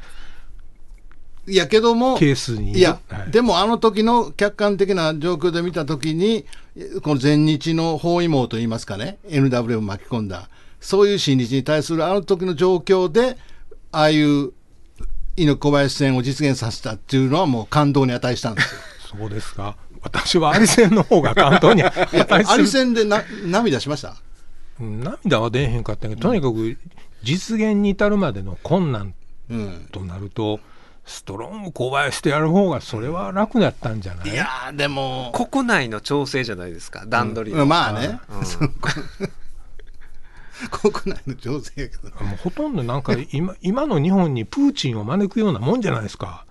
[1.47, 2.72] いやけども、ケースに。
[2.72, 3.32] いや、はい。
[3.32, 6.45] でもあの時の客観的な状況で見た時に、
[7.03, 10.49] この前日の包囲網といいますかね、NW を巻き込んだ、
[10.82, 13.38] そういう新日に対するあの時の状況で、
[13.91, 14.53] ああいう
[15.38, 18.81] 猪木小林戦を実現させたっていうのはもう感動に値したんですよ。
[19.19, 19.75] そうですか。
[20.01, 22.51] 私は有戦の方が関東に値す。
[22.51, 24.15] アるリ戦でな涙しました？
[24.79, 25.01] うん。
[25.03, 26.77] 涙は出えへんかったけどとにかく
[27.23, 29.13] 実現に至るまでの困難
[29.49, 29.88] うん。
[29.91, 30.59] となると
[31.05, 34.29] ストロング小林でやる方がそれは楽だったんじゃない？
[34.29, 37.05] いやー、でも、国内の調整じゃないですか。
[37.07, 37.69] 段取りの、うん。
[37.69, 38.69] まあね、うん
[40.72, 46.45] 国内の情勢やけど、もうほとんどなんか今今の日本にプーチンを招くようなもんじゃないですか。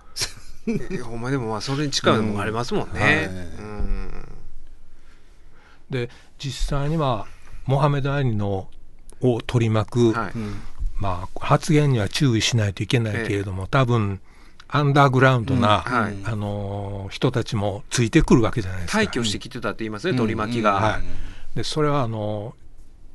[1.05, 3.29] ほんまでもまあそれに近いのもありますもんね。
[3.59, 4.29] うんうん。
[5.91, 7.27] で実際には
[7.67, 8.69] モハメド・アリの
[9.21, 10.33] を取り巻く、はい。
[10.35, 10.61] うん。
[10.97, 14.21] まあ、発言には注意しないといけないけれども、多分
[14.69, 16.17] アンダーグラウンドな、はい。
[16.25, 18.99] あのー人たちもついてくるわけじゃないですか。
[18.99, 20.17] 退去してきてたって言いますね、うん。
[20.19, 20.75] 取り巻きが。
[20.75, 21.57] はい。
[21.57, 22.55] でそれはあの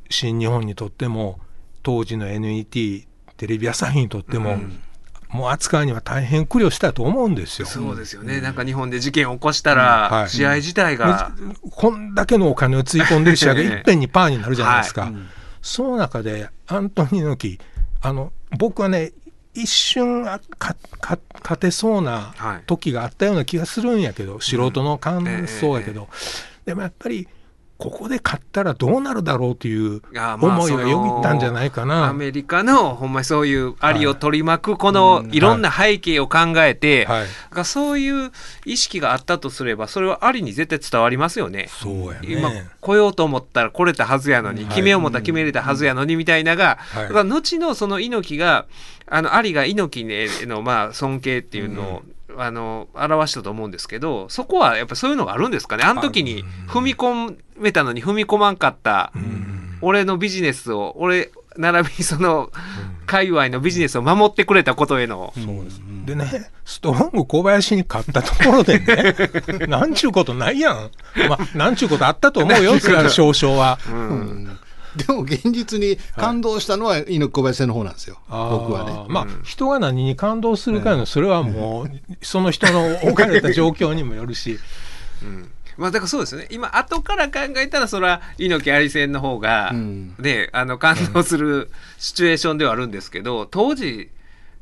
[0.10, 1.40] 新日本にとっても
[1.84, 3.08] 当時の NET
[3.38, 4.82] テレビ朝日にとっても、うん。
[5.30, 7.68] もう扱いには大変苦慮したと思うんですよ。
[7.68, 10.18] そうですよね、なんか日本で事件を起こしたら、うん。
[10.22, 10.30] はい。
[10.30, 11.32] 試合自体が、
[11.72, 15.04] こんだけのお金をつい込んでる試合がいっぺんにパーになるじゃないですか。
[15.04, 15.12] はい。
[15.12, 15.30] うん。
[15.62, 17.64] その中でアントニー猪木
[18.02, 19.12] あの僕はね
[19.54, 22.64] 一瞬あかか勝てそうなはい。
[22.66, 26.08] 時があったような気がするんやけど、素人の感想やけど、
[26.66, 27.28] でもやっぱり
[27.80, 32.10] ここで勝ったらどうなるだろうという思いがよぎったんじゃないかな。
[32.10, 35.34] アメリカのほんまにそういうアリを取り巻くこのうん。
[35.34, 35.40] い。
[35.40, 38.32] ろんな背景を考えて、はい、がそういう
[38.66, 41.70] 意識があったとすればそれはアリに絶対伝わりますよね。
[41.70, 42.68] そうや今ね。
[42.82, 44.70] 来ようと思ったら来れたはずやのに、はい。
[44.72, 47.08] 決めよう思ったら決めれたはずやのにみたいなが、はい。
[47.08, 48.66] だから後のその猪木が
[49.08, 52.04] あのアリが猪木へのまあ尊敬っていうのを、
[52.38, 55.84] あの表したと思うんですけどそこはやっぱそういうのがあるんですかね。
[55.84, 59.78] あの時に踏み込めたのに踏み込まんかった、うん。
[59.82, 62.52] 俺のビジネスを俺並びにその
[63.06, 65.82] 界隈のビジネスを守ってくれたことへの、そうです。
[66.06, 69.16] でね、ストロング小林に勝ったところでね、
[69.68, 70.92] なんちゅうことないやん。
[71.28, 73.80] まあ、なんちゅうことあったと思うよ、 それは少々は。
[73.90, 73.96] うん。
[73.96, 74.04] う
[74.46, 74.60] ん
[74.96, 79.06] でも現実に感動したのは猪木小林戦の方なんですよ、僕はね。
[79.08, 81.92] まあ、人が何に感動するかの、それはもう、
[82.24, 84.60] その人の置かれた状況にもよるし、
[85.22, 86.48] うんまあだからそうですよね。
[86.52, 90.16] 今後から考えたらそれは猪木あり戦の方が、うん。
[90.20, 94.10] ねあの感動するシチュエーションではあるんですけど当時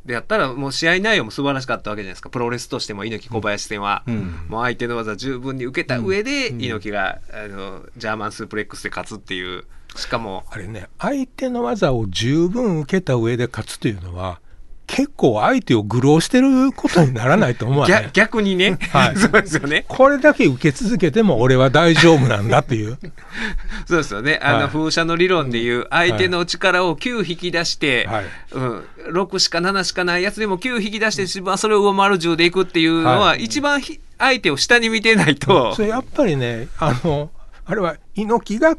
[0.05, 2.29] でやったらもう試合内容も素晴らしかったわけじゃないですか。
[2.29, 4.45] プロレスとしても猪木小林戦は、うん。
[4.47, 6.61] もう相手の技十分に受けた上で、うん。
[6.61, 9.65] 猪木があのジャーマンスープレックスで勝つっていう。
[9.95, 14.39] しかもあれね、相手の技を十分受けた上で勝つというのは、
[14.87, 18.11] 結構相手を愚弄してることにならないと思わな逆い？
[18.13, 19.15] 逆にね、はい。
[19.19, 19.85] そうですよね。
[19.87, 22.97] これだけ受け続けても俺は大丈夫なんだっていう。
[23.85, 24.39] そうですよね。
[24.41, 24.67] あの、はい。
[24.69, 28.25] 風車の理論でいう相手の力を9引き出して、はい。
[28.53, 33.43] うん、6しか7しかないやつでも9引き出して自分はそれを上回る10でいくっていうのは、はい。
[33.43, 37.29] 一番ひ相手を下に見てないと、 それやっぱりね、あの、
[37.65, 38.77] あれは猪木が、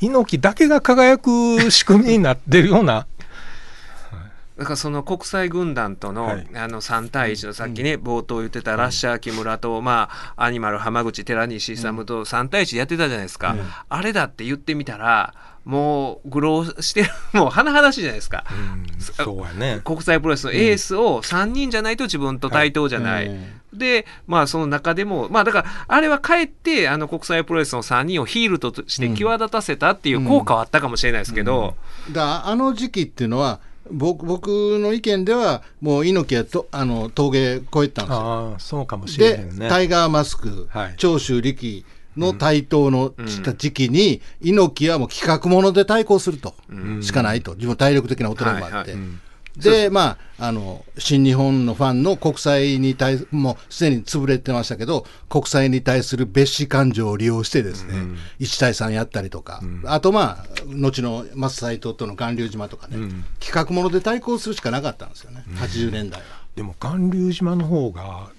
[0.00, 3.06] 猪木だけが輝く仕組みになってるような、
[4.56, 6.46] だからその国際軍団との,、はい。
[6.54, 13.60] あの3対1のさっきね、冒頭言ってたラッシャー木村と、まあ、アニマル浜口寺西勇と3対1でやってたじゃないですか、うん。
[13.88, 15.34] あれだって言ってみたら
[15.64, 19.00] もう愚弄してる もう甚だしいじゃないですか、うん。
[19.00, 19.80] そうやね。
[19.84, 23.28] 国際プロレスのエースを3人じゃないと自分と対等じゃない。
[23.28, 23.38] はい
[23.76, 31.76] で、まあその中でも、まあだから、あれはかえって、あの国際プロレスの3人をヒールとして際立たせたっていう効果はあったかもしれないですけど、
[32.10, 33.60] だあの時期っていうのは
[33.90, 38.16] 僕僕の意見ではもう猪木はとあの峠越えたんですよ。
[38.16, 39.68] ああ、そうかもしれへで、んね。
[39.68, 40.94] タイガーマスク、はい。
[40.96, 41.84] 長州力
[42.16, 46.54] の対等のした時期に、猪木はもう企画もので対抗すると、
[47.02, 48.76] しかないと、自分体力的な衰えもあって。
[48.76, 48.98] はいはい
[49.56, 57.94] で、まあ、あの、新日本のファンの国際に対す、もうすでに潰れてましたけど、国際に対する別紙感情を利用してですね、
[58.40, 62.96] 1対3やったりとか、あとまあ、後の松斎藤との巌流島とかね、
[63.40, 66.26] 企画もので対抗するしかなかったんですよね、80年代は。
[66.54, 68.30] でも巌流島の方が、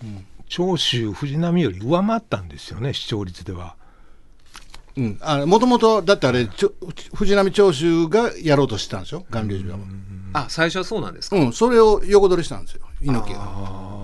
[0.49, 3.75] 長州藤波より上回ったんですよね、視聴率では。
[4.95, 5.01] う
[5.45, 6.73] ん、もともと、だってあれ、ちょ
[7.13, 9.79] 藤波長州がやろうとしてたんでしょ、巌流島は。
[10.45, 11.35] あ、最初はそうなんですか？
[11.37, 13.41] うん、それを横取りしたんですよ、猪木が。
[13.43, 13.97] あ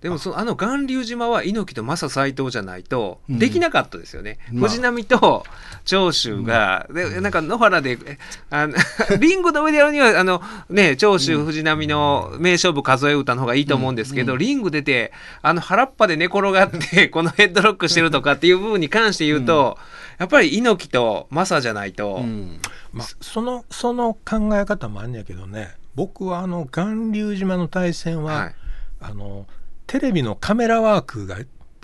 [0.00, 4.70] でもそのあの巌流島は猪木と正斎藤じゃないとできなかったですよね、まあ。
[4.70, 5.44] 藤波と
[5.84, 8.18] 長州が、でなんか野原でえ
[8.50, 8.74] あの
[9.18, 15.12] リングの上でやるにはあの、ね、長州藤波の名勝負数え歌の方がいいと思うんですけど、リング出て
[15.42, 19.78] あの原っぱで寝転がってこのヘッドロックしてるとかっていう部分に関して言うと、
[20.18, 22.60] やっぱり猪木と正じゃないと、うん。
[22.92, 25.74] まあ、そのその考え方もあんねやけどね。
[25.94, 28.54] 僕はあの巌流島の対戦は、はい。
[29.00, 29.46] あの
[29.86, 31.36] テレビのカメラワークが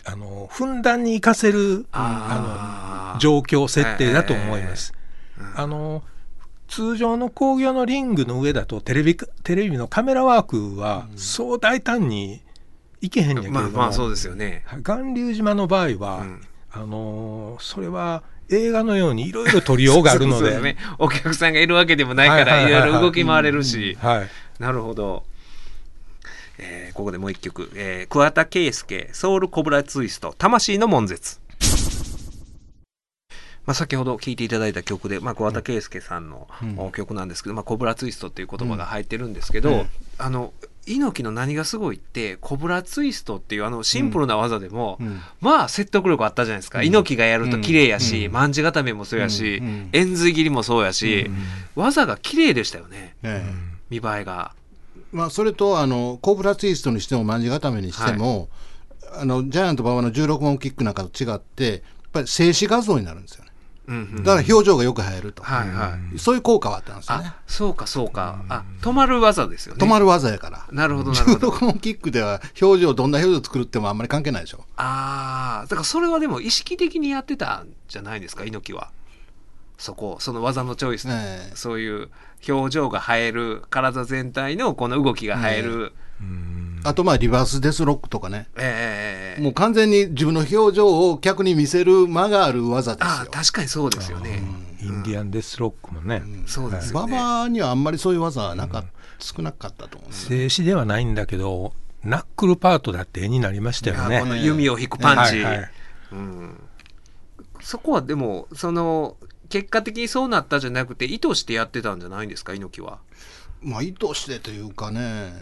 [0.04, 4.92] あのふんだんに活かせるあの状況設定だと思います。
[5.54, 6.02] あの
[6.68, 12.40] 通常の工業のリングの上だとテレビテレビのカメラワークはそう大胆に
[13.02, 14.64] いけへんやけれども、まあまあそうですよね。
[14.82, 16.40] 巌流島の場合は、うん
[16.74, 25.24] あのーそれは映画のようにいろいろ撮りようがあるの そうですね、お客さんがいるわけでもないから、はいろいろ動き回れるし、はい、なるほど。
[26.58, 31.40] えーここでもう一曲、えー桑田佳祐、ソウルコブラツイスト、魂の悶絶。
[33.64, 36.48] まあ、先ほど聴いていただいた曲で、まあ、桑田佳祐さんの、
[36.78, 39.86] お曲なんですけど、まあ、コブラツイストっていう言葉が入ってるんですけど、うん。
[40.18, 40.52] あの
[40.86, 45.20] 猪木の何がすごいってコブラツイストっていうあのシンプルな技でも、うん。
[45.40, 48.32] まあ説得力あったじゃないですか、猪木がやると綺麗やし、うん。
[48.32, 49.66] 卍固めもそうやし、うん。
[49.66, 49.88] うん。
[49.92, 51.30] 円髄切りもそうやし、
[51.76, 53.14] 技が綺麗でしたよね。
[53.22, 53.54] ええ。
[53.90, 54.54] 見栄えが。
[55.12, 58.48] まあ、それとあのコブラツイストにしても卍固めにしても、
[59.14, 61.80] あのジャイアント馬場の16問キックなんかと違ってやっ
[62.12, 63.41] ぱり静止画像になるんですよ
[63.88, 66.18] だから表情がよく入ると、はいはい。
[66.18, 68.44] そういう効果はあったんですよねあそうかそうか。
[68.48, 69.84] あ止まる技ですよね。
[69.84, 71.50] 止まる技やからなるほどなるほど。
[71.50, 78.90] 16問キックでは表情どんな表情作るってもあんまり関係ないでしょああ、だからそれはでも意識的にやってたんじゃないですか、猪木は。
[79.78, 82.08] そこ、その技のチョイス、ええそういう
[82.48, 85.92] 表情が映える、体全体のこの動きが映える。
[86.84, 88.48] あとまあリバースデスロックとかね。
[88.56, 93.10] ええもう完全に自分の表情を客に見せる間がある技ですよ。
[93.10, 94.42] ああ、確かにそうですよね。
[94.80, 97.16] インディアンデスロックもね、そうですよ馬ね。
[97.16, 98.84] 場にはあんまりそういう技はなかっ
[99.18, 100.16] 少なかったと思うんで。
[100.16, 101.72] す静止ではないんだけど
[102.04, 104.18] ナックルパートだって絵になりましたよね。
[104.18, 104.26] あこ。
[104.26, 105.42] の弓を引くパンチ。
[105.42, 105.70] はいはい。
[106.10, 106.60] うん。
[107.60, 109.16] そこはでも、その、
[109.48, 112.98] 結果的にそうなったじゃなくて、意図してやってたんじゃないんですか、猪木は？
[113.62, 115.32] まあ意図してというかね、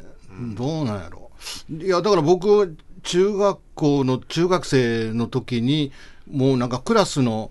[0.55, 1.30] どうなんやろ
[1.70, 5.93] いやだから僕中学校の中学生の時に
[6.30, 7.51] もうなんかクラスの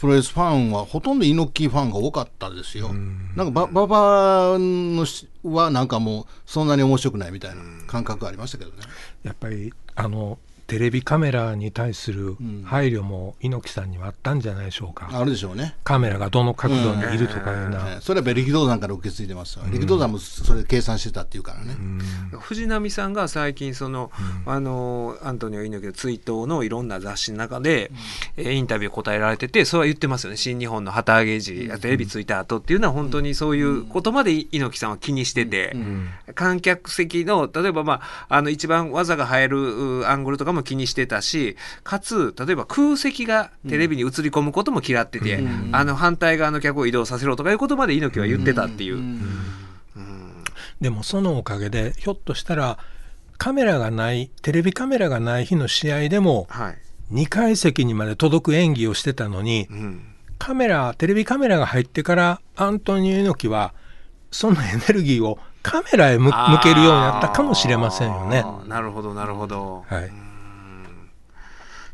[0.00, 2.92] プロレスファンはほとんど猪木ファンが多かったですよ、
[3.34, 8.76] なんかば馬場のしはなんかもうそんなに面白くないみたいな感覚がありましたけどね、
[9.24, 10.38] やっぱりあの
[10.72, 15.74] テレビカメラに対する配慮も猪木さんにはあったんじゃないでしょうか、あるでしょうね。
[15.84, 21.76] カメラがどの角度にいるとかいうな、ねそれはやっぱり力道山から受け継いでますよ、力道山もそれ計算してたっていうからね、
[22.40, 24.10] 藤波さんが最近その、
[24.46, 27.90] あのアントニオ猪木の追悼のいろんな雑誌の中で、
[28.38, 30.38] えーインタビュー答えられててそれは言ってますよね。
[30.38, 35.76] 新日本の旗揚げ時テレビついた後っていうのは本当にそういうことまで猪木さんは気にしてて、
[36.34, 45.42] 観客席の例えば、まあ、あの一番技が入るうアングルとかも気にしてたしかつ例えば空席がテレビに映り込むことも嫌ってて、
[45.72, 49.02] あの反対側の客を移動させろとかいうことまで猪木は言ってたっていう。
[50.80, 52.78] でもそのおかげでひょっとしたら
[53.38, 56.78] カメラがないテレビカメラがない日の試合でもはい。
[57.12, 60.04] 2階席にまで届く演技をしてたのにうん。
[60.38, 63.74] カメラテレビカメラが入ってからアントニオ猪木は
[64.32, 66.32] そのエネルギーをカメラへ向向
[66.62, 68.44] けるようになったかもしれませんよね。
[68.66, 69.84] なるほどなるほど。
[69.86, 70.10] はい、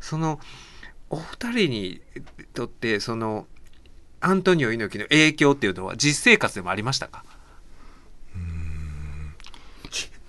[0.01, 0.41] その
[1.11, 2.01] お二人に
[2.55, 3.47] とってその
[4.21, 7.25] アントニオ猪木の影響っていうのは実生活でもありましたか？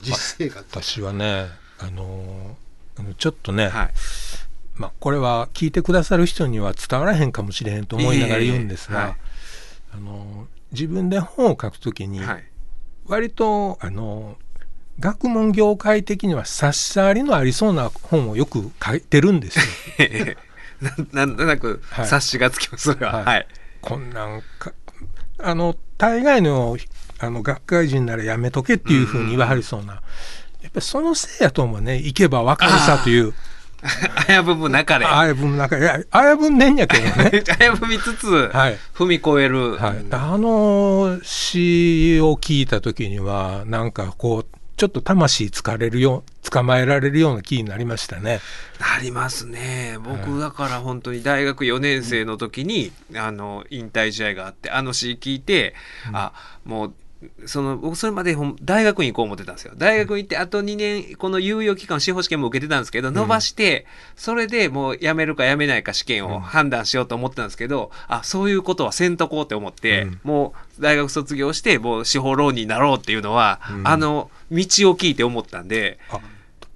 [0.01, 0.65] 実生活？
[0.82, 1.47] 私はね、
[1.80, 2.55] あの
[3.17, 3.93] ちょっとね、はい。
[4.76, 9.15] まあ、これは聞いてくださる人には伝わらへんかもしれへんと思いながら言うんですが、ええはい
[9.91, 12.43] あの自分で本を書くときに、はい。
[13.07, 14.38] 割とあの
[15.00, 19.66] 学問業界的には差し障りのありそうな本をよく書いてるんですよ。
[21.14, 23.14] ななんとなくはい察しがつきます、それは。
[23.14, 23.47] はいはい。
[23.82, 24.74] こんなんか
[25.38, 26.78] あの大概の
[27.20, 30.02] あの学会人ならやめとけっていうふうに言わはりそうな、
[30.62, 33.34] やっぱりそのせいやと思うね行けば分かるさという
[34.28, 35.06] 危ぶむ中で。
[35.06, 37.43] あやぶん中いやあやぶんねんやけどね。
[37.43, 39.78] 危ぶみつつ、はい踏み越える。
[39.78, 48.40] はい、あの詩を聞いた時にはなんかこうちょっと魂疲れるよ捕まえられるような気になりましたね。
[48.80, 55.76] なりますね僕だから本当に大学4年生の時に、あの引退試合があってあの詩聞いて、
[56.14, 56.32] あ
[56.64, 56.94] もう
[57.45, 59.74] その僕それまで大学に行こう思ってたんですよ。
[59.76, 70.20] 大学に行ってあと2年この猶予期間司法試験も受けてたんですけど伸ばして、それでもう辞めるか辞めないか試験を判断しようと思ってたんですけど、あそういうことはせんとこうって思って、うん。
[70.24, 73.88] もう大学卒業してもう司法浪人になろうっていうのは、うん。
[73.88, 74.63] あの道を
[74.95, 75.99] 聞いて思ったんで。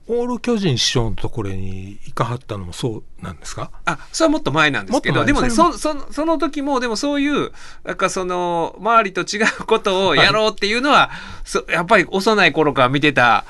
[0.08, 3.72] あオール巨人師匠のところに行かはったのもそうなんですか？
[3.86, 7.52] あそれはもっと前なんですけどでもねそれそそその時もでもそういう
[7.86, 11.10] なんかその周りと違うことをやろうっていうのは、
[11.46, 13.46] そやっぱり幼い頃から見てた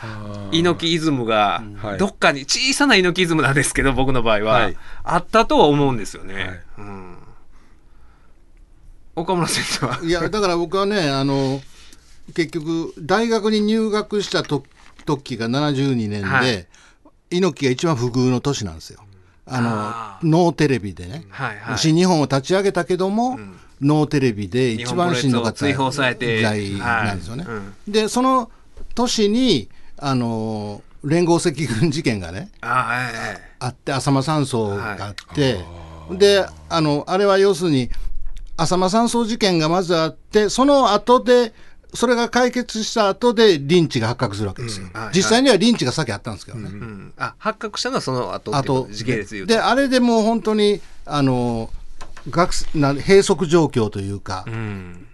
[0.51, 1.97] 猪木イズムがはい。
[1.97, 4.77] どっかに小さな猪木イズムなんですけど僕の場合は、はい。
[5.03, 6.35] あったとは思うんですよね。
[6.35, 6.61] はい。
[6.77, 7.17] うん、
[9.15, 9.99] 岡村先生は？
[10.03, 11.61] いやだから僕はねあの
[12.35, 14.63] 結局大学に入学したと
[15.05, 16.67] 時が72年で、はい。
[17.31, 18.99] 猪木が一番不遇の年なんですよ。
[19.45, 21.77] あのあノーテレビでね、はいはい。
[21.77, 23.59] 新日本を立ち上げたけども、ん。
[23.81, 25.73] ノーテレビで一番しんどかった時
[26.41, 27.43] 代なんですよね。
[27.43, 27.53] はい。
[27.53, 27.73] うん。
[27.87, 28.49] でその
[28.95, 33.13] 年にあの連合赤軍事件がねあはいはい。
[33.59, 35.59] あって浅間山荘があって、
[36.11, 37.89] であのあれは要するに
[38.57, 41.53] 浅間山荘事件がまずあってその後で
[41.93, 51.69] それが解決した後でリンチが発覚するわけですよ、うんはい実際にはリンチが先あったんですけどね、うん、あ発覚したのはその後ってあことと時系列でであれでもう本当にあの
[52.29, 55.07] 学な閉塞状況というかう、ん。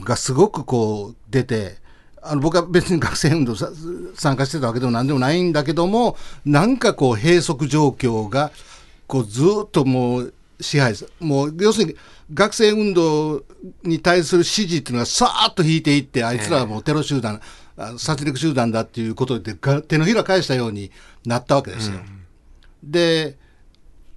[0.00, 1.76] がすごくこう出て
[2.22, 3.70] あの僕は別に学生運動さ
[4.14, 8.50] 参加してたわけでもなんでもないんだけどもなんかこう閉塞状況が
[9.06, 11.12] こうずっともう支配する。
[11.20, 11.96] もう要するに
[12.32, 13.44] 学生運動
[13.82, 17.40] に対する支持っていうのがさーっと引いていってあいつらはもうテロ集団、
[17.76, 20.90] あ殺戮集団だっていうことでが手のひら返したように
[21.26, 21.98] なったわけですよ。
[22.82, 23.36] で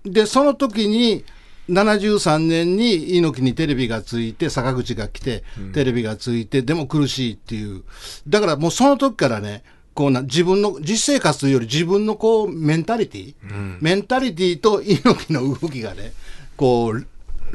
[0.03, 1.25] でその時に
[1.69, 7.83] 73年に猪木にテレビがついて坂口が来て、テレビがついてでも苦しいっていう。
[8.27, 9.63] だからもうその時からね
[9.93, 13.35] こうな自分の実生活というより自分のこうメンタリティ、
[13.81, 16.13] メンタリティと猪木の動きがね
[16.57, 17.07] こう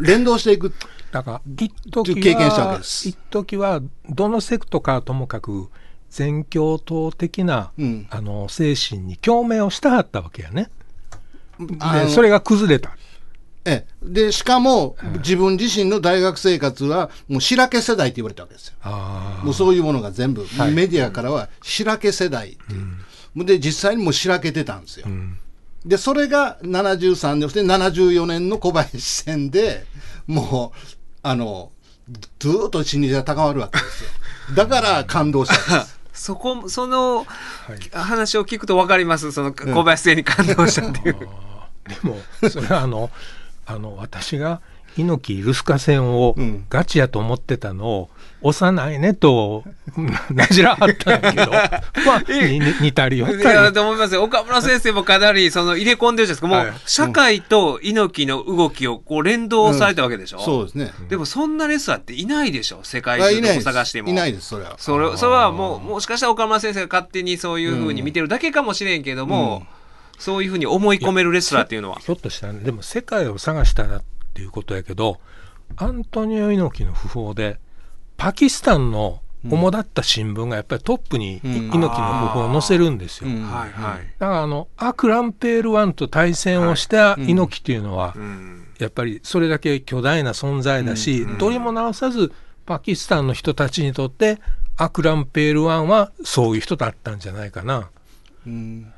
[0.03, 0.73] 連動していく。
[1.11, 3.09] だから一時経験したわけはです。
[3.09, 5.69] 一時はどのセクトかともかく
[6.09, 8.07] 全教頭的な、うん。
[8.11, 10.71] あの精神に共鳴をしたはったわけやね。
[11.59, 12.97] でそれが崩れた。
[13.65, 18.75] ええ、でしかも、自分自身の大学生活はもう白け世代って言われたわけですよ。
[18.83, 20.73] あもうそういうものが全部、はい。
[20.73, 25.07] メディアからは白け世代っていう、で実際にもう白けてたんですよ。
[25.85, 29.85] でそれが73年そして74年の小林戦で
[30.27, 30.79] もう
[31.23, 31.73] あの
[32.39, 34.11] ずーっと心理が高まるわけですよ。
[34.55, 36.01] だから感動したんです。
[36.13, 37.27] そこその
[37.93, 41.15] 話を聞くと分かりますその小林製に感動したっていう。
[41.15, 41.29] で
[42.03, 42.19] も
[42.51, 43.11] それはあの
[43.67, 44.61] あの私が
[44.97, 48.22] 猪木ルスカ戦をうんガチやと思ってたのを押さ
[48.73, 49.65] ないねと
[50.31, 51.53] なじらはったんやけど。
[52.05, 52.23] まあ
[52.81, 53.57] 似たりよっいたり。
[53.57, 54.25] やと思いますよ。
[54.25, 56.47] 岡村先生もかなりその入れ込んでるじゃないですか。
[56.49, 56.73] もう、はい。
[56.87, 60.93] 社会と猪木の動きをこう連動されたわけでしょ、そうですね。
[61.09, 62.81] でもそんなレスラーっていないでしょ。
[62.83, 63.65] 世界あ中どこいないです。
[63.65, 64.09] 探しても。
[64.09, 64.75] いないですそれは。
[64.79, 69.67] それそれはもうもしかしたら岡村先生が勝手にそういうふうに見てるだけかもしれんけども、
[70.19, 71.99] そういうふうに思い込めるレスラーっていうのは。
[72.01, 72.61] ひょっとしたらね。
[72.61, 74.03] でも世界を探したらっ
[74.35, 75.21] ていうことやけど
[75.77, 77.59] アントニオ猪木の訃報で
[78.23, 81.53] パキスタンの主だった新聞がやっぱりトップにうん。
[81.73, 83.29] 猪木の訃報を載せるんですよ。
[83.29, 83.43] うん。
[83.43, 88.69] はいはい、だからあのアクランペールワンと対戦をした猪木っていうのは、うん。
[88.79, 92.33] やっぱりそれだけ巨大な存在だし、どれも直さず
[92.65, 94.39] パキスタンの人たちにとって
[94.77, 97.91] アクランペールワンはそういう人だったんじゃないかな。
[98.47, 98.93] うん。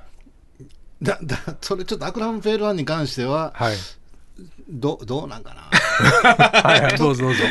[1.01, 3.76] だだそれちょっとアクランフェールワンに関してははい。
[4.69, 5.62] どどうなんかな？
[6.62, 7.43] はいはい、どうぞどうぞ。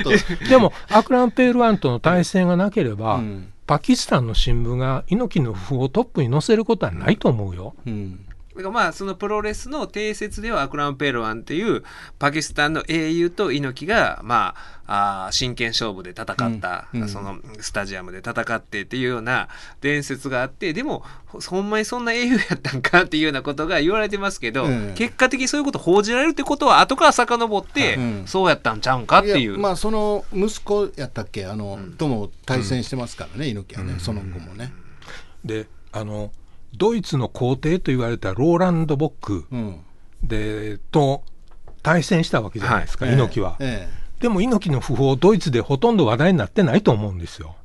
[0.50, 3.50] でも、アクランペールワンとの対戦がなければ、うん。
[3.66, 7.74] パキスタンの新聞が猪木の訃報をトップに載せることはないと思うよ。
[7.88, 11.84] うんだからまあそのプロレスの定説ではアクラン・ペールワンっていう
[12.20, 14.56] パキスタンの英雄と猪木がま
[14.86, 17.10] ああー真剣勝負で戦った、うんうん。
[17.10, 19.48] そのスタジアムで戦ってっていうような
[19.82, 24.94] 伝説があってでもほほんまにそんな英雄やったんかっていうようなことが言われてますけど、うん。
[24.96, 28.24] 結果的にそういうこと報じられるってことは後から遡って、うん。
[28.28, 29.54] そうやったんちゃうんかっていう。
[29.54, 31.46] やまあその息子やったっけ？
[31.46, 34.74] あの、とも対戦してますからね、猪木はね、その後もね。
[35.46, 36.32] で、あの、
[36.76, 39.80] ドイツの皇帝と言われたローランド・ボックうん
[40.24, 41.24] でと
[41.82, 43.58] 対戦したわけじゃないですか、ええ猪木は。
[43.60, 43.90] え
[44.22, 47.58] でも猪木の訃報、ドイツでほとんど話題になってないと思うんですよ。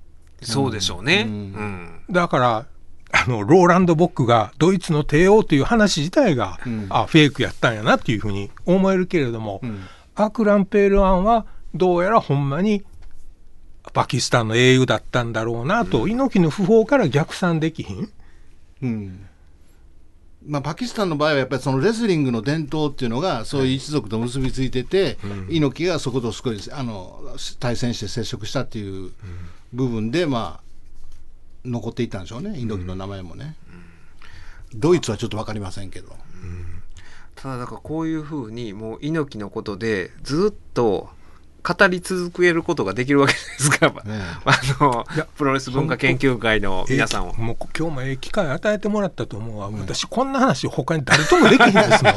[0.43, 1.25] そうでしょうね。
[1.27, 2.67] ううんんだから、
[3.13, 9.85] あのローランド・ボックがドイツの帝王という話自体が、うんあフェイクやったんやなっていうふうに思えるけれども、えうん
[10.17, 12.83] アクランペールワンはどうやらほんまに
[13.93, 18.11] パキスタンの英雄だったんだろうなと、猪木の訃報から逆算できひん。
[18.83, 19.27] うん。
[20.47, 25.19] まあ、パキスタンの場合はやっぱりそのレスリングの伝統っていうのがそういう一族と結びついてて、
[25.49, 27.21] 猪木がそこと少しあの
[27.59, 29.11] 対戦して接触したっていう
[29.73, 30.69] 部分で、まあ、
[31.65, 33.57] 残っていったんでしょうね猪木の名前もね、
[34.75, 36.15] ドイツはちょっと分かりませんけど、
[37.35, 41.11] ただだからこういうふうにもう猪木のことでずっと
[41.63, 45.05] 語り続けることができるわけですから、 ねあの
[45.37, 47.31] プロレス文化研究会の皆さんを。
[47.31, 52.15] ええもう今日もええ機会与えてもらったと思うわ、私こんな話他に誰ともできひんですもん。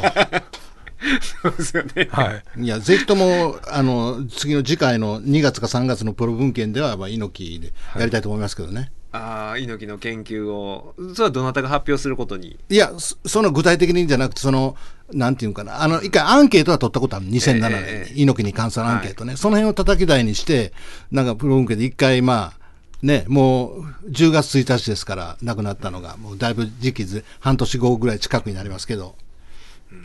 [1.42, 2.08] そうですよね。
[2.12, 2.64] はい。
[2.64, 8.92] いやぜひともあの次の次回の2月か3月のプロ文献では、まあ、猪木でやりたいと思いますけどね。
[9.14, 12.58] ああ猪木の研究をそれはどなたが発表することに？
[12.70, 14.74] いや、そその具体的にじゃなくて、その、
[15.12, 20.72] なんていうのかな、あの、一回アンケートは取ったことある、2007年に、ええ猪木に関するアンケートね、その辺を叩き台にして、
[21.10, 22.62] なんかプロ文献で一回、まあ、
[23.02, 29.16] ね、もう10月1日ですから、亡くなったのが、もうだいぶ時期ず、半年後ぐらい近くになりますけど、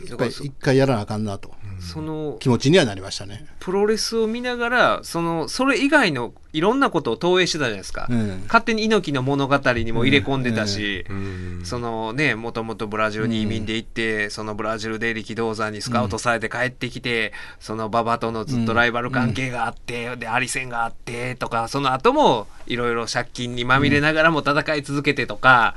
[0.02, 3.46] 一回だからそ一回やらなあかんなと、その気持ちにはなりましたね。
[3.60, 8.42] プロレスを見ながらそのそれ以外のいろんなことを投影してたじゃないですか、うん。
[8.46, 11.60] 勝手に猪木の物語にも入れ込んでたし、うん。
[11.64, 25.74] そのねもともとブラジルに移民で行って、そのブラジルで力道山にスカウトされて帰ってきて、その馬場とのずっとライバル関係があって、でアリ戦があってとかその後もいろいろ借金にまみれながらも戦い続けてとか、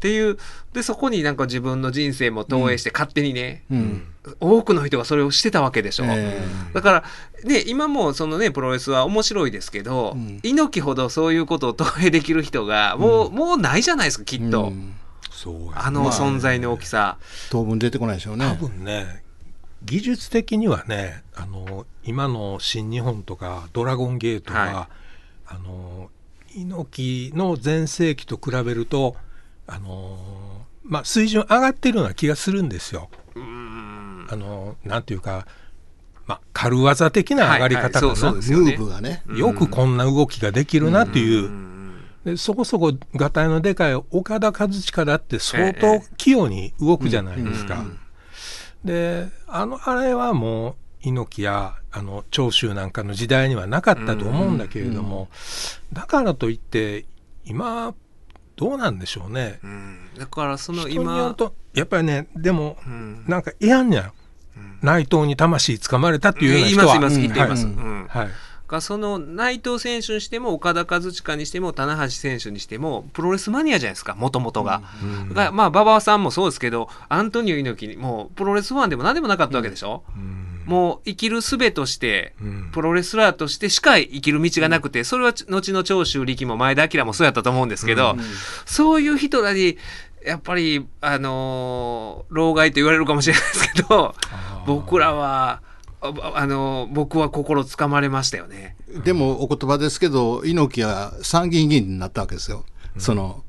[0.00, 0.38] っていう
[0.72, 4.06] でそこになんか自分の人生も投影して勝手にね、うん。
[4.40, 6.04] 多くの人がそれをしてたわけでしょ。
[6.08, 7.04] えだから、
[7.44, 14.64] ね、今もそのね、プロレスは面白いですけど、うん猪木ほどそういうことを投影できる人が、もう、もうないじゃないですか、きえっと。
[14.64, 14.94] うん
[15.30, 17.16] そうやあの存在の大きさ。
[17.50, 18.58] 当分出てこないでしょう多ね。
[18.60, 19.22] 分ね
[19.82, 24.88] 技術的にはねあの今の新日本とかドラゴンゲートは、は
[25.46, 26.10] あの
[26.54, 29.16] 猪木の全盛期と比べると
[29.70, 30.18] あの、
[30.82, 33.08] まあ、水準上がってるような気がするんですよ。
[33.34, 34.26] うーん。
[34.28, 35.46] あのなんていうか、
[36.26, 39.22] まあ、軽技的な上がり方かはいはいそうそうなムーブがね。
[39.34, 41.70] よくこんな動きができるなっていう、うん
[42.24, 47.80] でそこそこがたいのでかい岡田和親だって相え当え器用に動くじゃないですか。
[47.80, 47.98] うん
[48.84, 55.28] であのあれはもう猪木やあの長州なんかの時代にはなかったと思うんだけれども、
[55.92, 57.04] だからといって
[57.44, 57.94] 今
[58.60, 59.58] どうなんでしょうね。
[59.64, 59.98] うん。
[60.18, 61.34] だからその今
[61.72, 63.24] やっぱりねでもうん。
[63.26, 64.12] なんか嫌んや、
[64.82, 66.86] 内藤に魂つかまれたっていうような人は。
[66.86, 68.18] 言います言いますうん言っています。
[68.18, 68.28] はい。
[68.82, 74.82] その内藤選手にしても岡田和親にしても棚橋選手にしてもプロレスマニアじゃないですかもともとが。
[75.02, 75.32] うん。
[75.32, 82.70] がまあ馬場さんもそうですけどアントニオ猪木にもうプロレスファンでも何でもなかったわけでしょ、うんもう生きる術としてうん。
[82.72, 88.14] プロレスラーとしてしか生きる道がなくてそれは後の長州力も前田明もそうやったと思うんですけど、
[88.66, 89.76] そういう人らに
[90.24, 94.14] やっぱりあのー老害と言われるかもしれないですけど
[94.66, 95.60] 僕らは
[96.00, 98.76] ああのー僕は心つかまれましたよね。
[99.04, 102.64] でもお言葉ですけど、猪木は参議院議員になったわけですよ、
[102.96, 103.42] その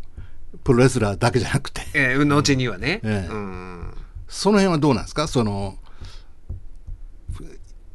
[0.63, 2.99] プロレスラーだけじゃなくて、えー、後にはね。
[3.03, 3.31] ええ。
[3.31, 3.93] うん。
[4.27, 5.77] その辺はどうなんですか、その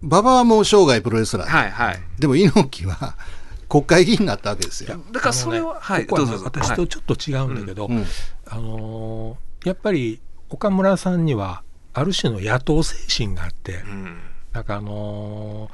[0.02, 2.00] 馬場はもう生涯プロレスラー、はいはい。
[2.18, 3.16] でも猪木は
[3.68, 5.00] 国会議員になったわけですよ。
[5.10, 6.44] だからそれは、ねはい、ここはねどうぞ。
[6.46, 8.04] 私とちょっと違うんだけど、うん
[8.46, 11.62] あのーやっぱり岡村さんには
[11.92, 14.18] ある種の野党精神があって、うん
[14.52, 15.70] なんかあの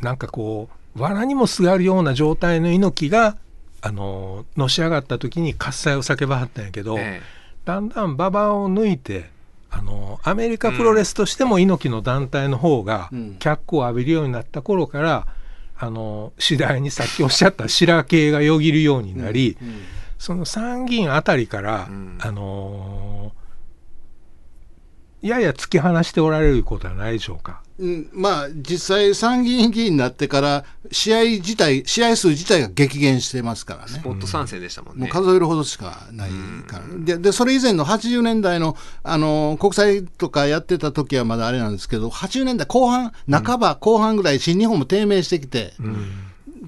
[0.00, 3.36] ーなんかこう藁にもすがるような状態の猪木が
[3.80, 7.22] あののし上がった時に喝采を叫ばはったんやけど、え
[7.64, 9.30] だんだん馬場を抜いて
[9.78, 13.36] あのアメリカプロレスとしても猪木の団体の方がうん。
[13.38, 15.26] 脚光を浴びるようになった頃から、
[15.76, 19.80] あの次第にさっきおっしゃった 白系がよぎるようになり、うん。
[20.18, 22.18] その参議院あたりから、うん。
[22.20, 23.32] あの
[25.22, 27.62] やや突き放しておられることはないでしょうか。
[27.78, 34.00] うんまあ、実際、参議院議員になってから、試合自体、試合数自体が激減してますからねス。
[34.00, 35.02] ポット参戦でしたもんね。
[35.02, 36.30] もう数えるほどしかない
[36.66, 45.74] から、ででそれ以前の80年代のあの国際とかやってた時はまだあれなんですけど、80年代後半、半ば、後半ぐらい、新日本も低迷してきて、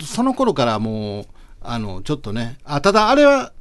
[0.04, 1.26] その頃からもう
[1.60, 3.52] あの、ちょっとねあ、ただあれは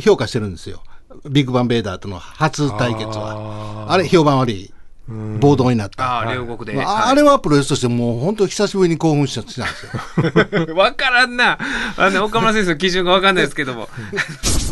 [0.00, 0.84] 評価してるんですよ、
[1.28, 3.86] ビッグバンベイダーとの初対決は。
[3.88, 4.72] ああれ、評判悪い。
[5.08, 6.04] 暴動になった。
[6.04, 6.76] ああ、両国で。
[6.76, 10.74] まあはいあれはプロレスとしてもう本当久しぶりに興奮したしたんですよ。
[10.78, 11.58] わからんな。
[11.96, 13.88] あの、岡村先生の基準がわかんないですけども。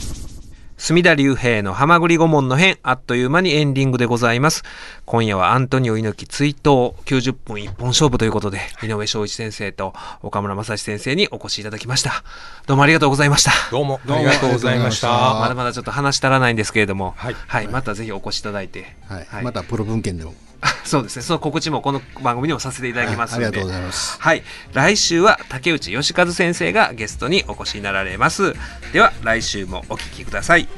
[0.80, 4.62] 隅田隆平のハマグリ顧問の編、あっという間にエンディングでございます。
[5.06, 9.92] 今夜はアントニオ猪木追悼90分一本勝負ということで、井上翔一先生と
[10.22, 12.22] 岡村正史先生にお越しいただきました。
[12.68, 13.50] どうもありがとうございました。
[13.72, 15.40] どうもありがとうございましたた。
[15.40, 20.32] まだまだちょっと話し足らないんですけれども、はいまたぜひお越しいただいて、はいまたプロ文献でも。
[20.84, 24.16] そうですね、その告知もこの番組にもさせていただきますので、ありがとうございます。
[24.20, 24.42] はい。
[24.72, 28.54] 来週は竹内義和先生がゲストにお越しになられます。
[28.92, 30.68] では、来週もお聞きください。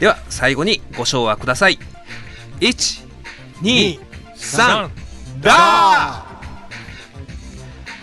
[0.00, 1.78] では、最後にご唱和ください。
[2.60, 3.04] 1、
[3.62, 4.00] 2、
[4.36, 4.90] 3、
[5.40, 6.28] ダー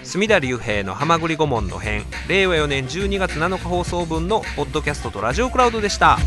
[0.04, 6.18] 隅田隆平のハマグリ顧問の編令和4年12月7日放送分のポッドキャストとラジオクラウドでした。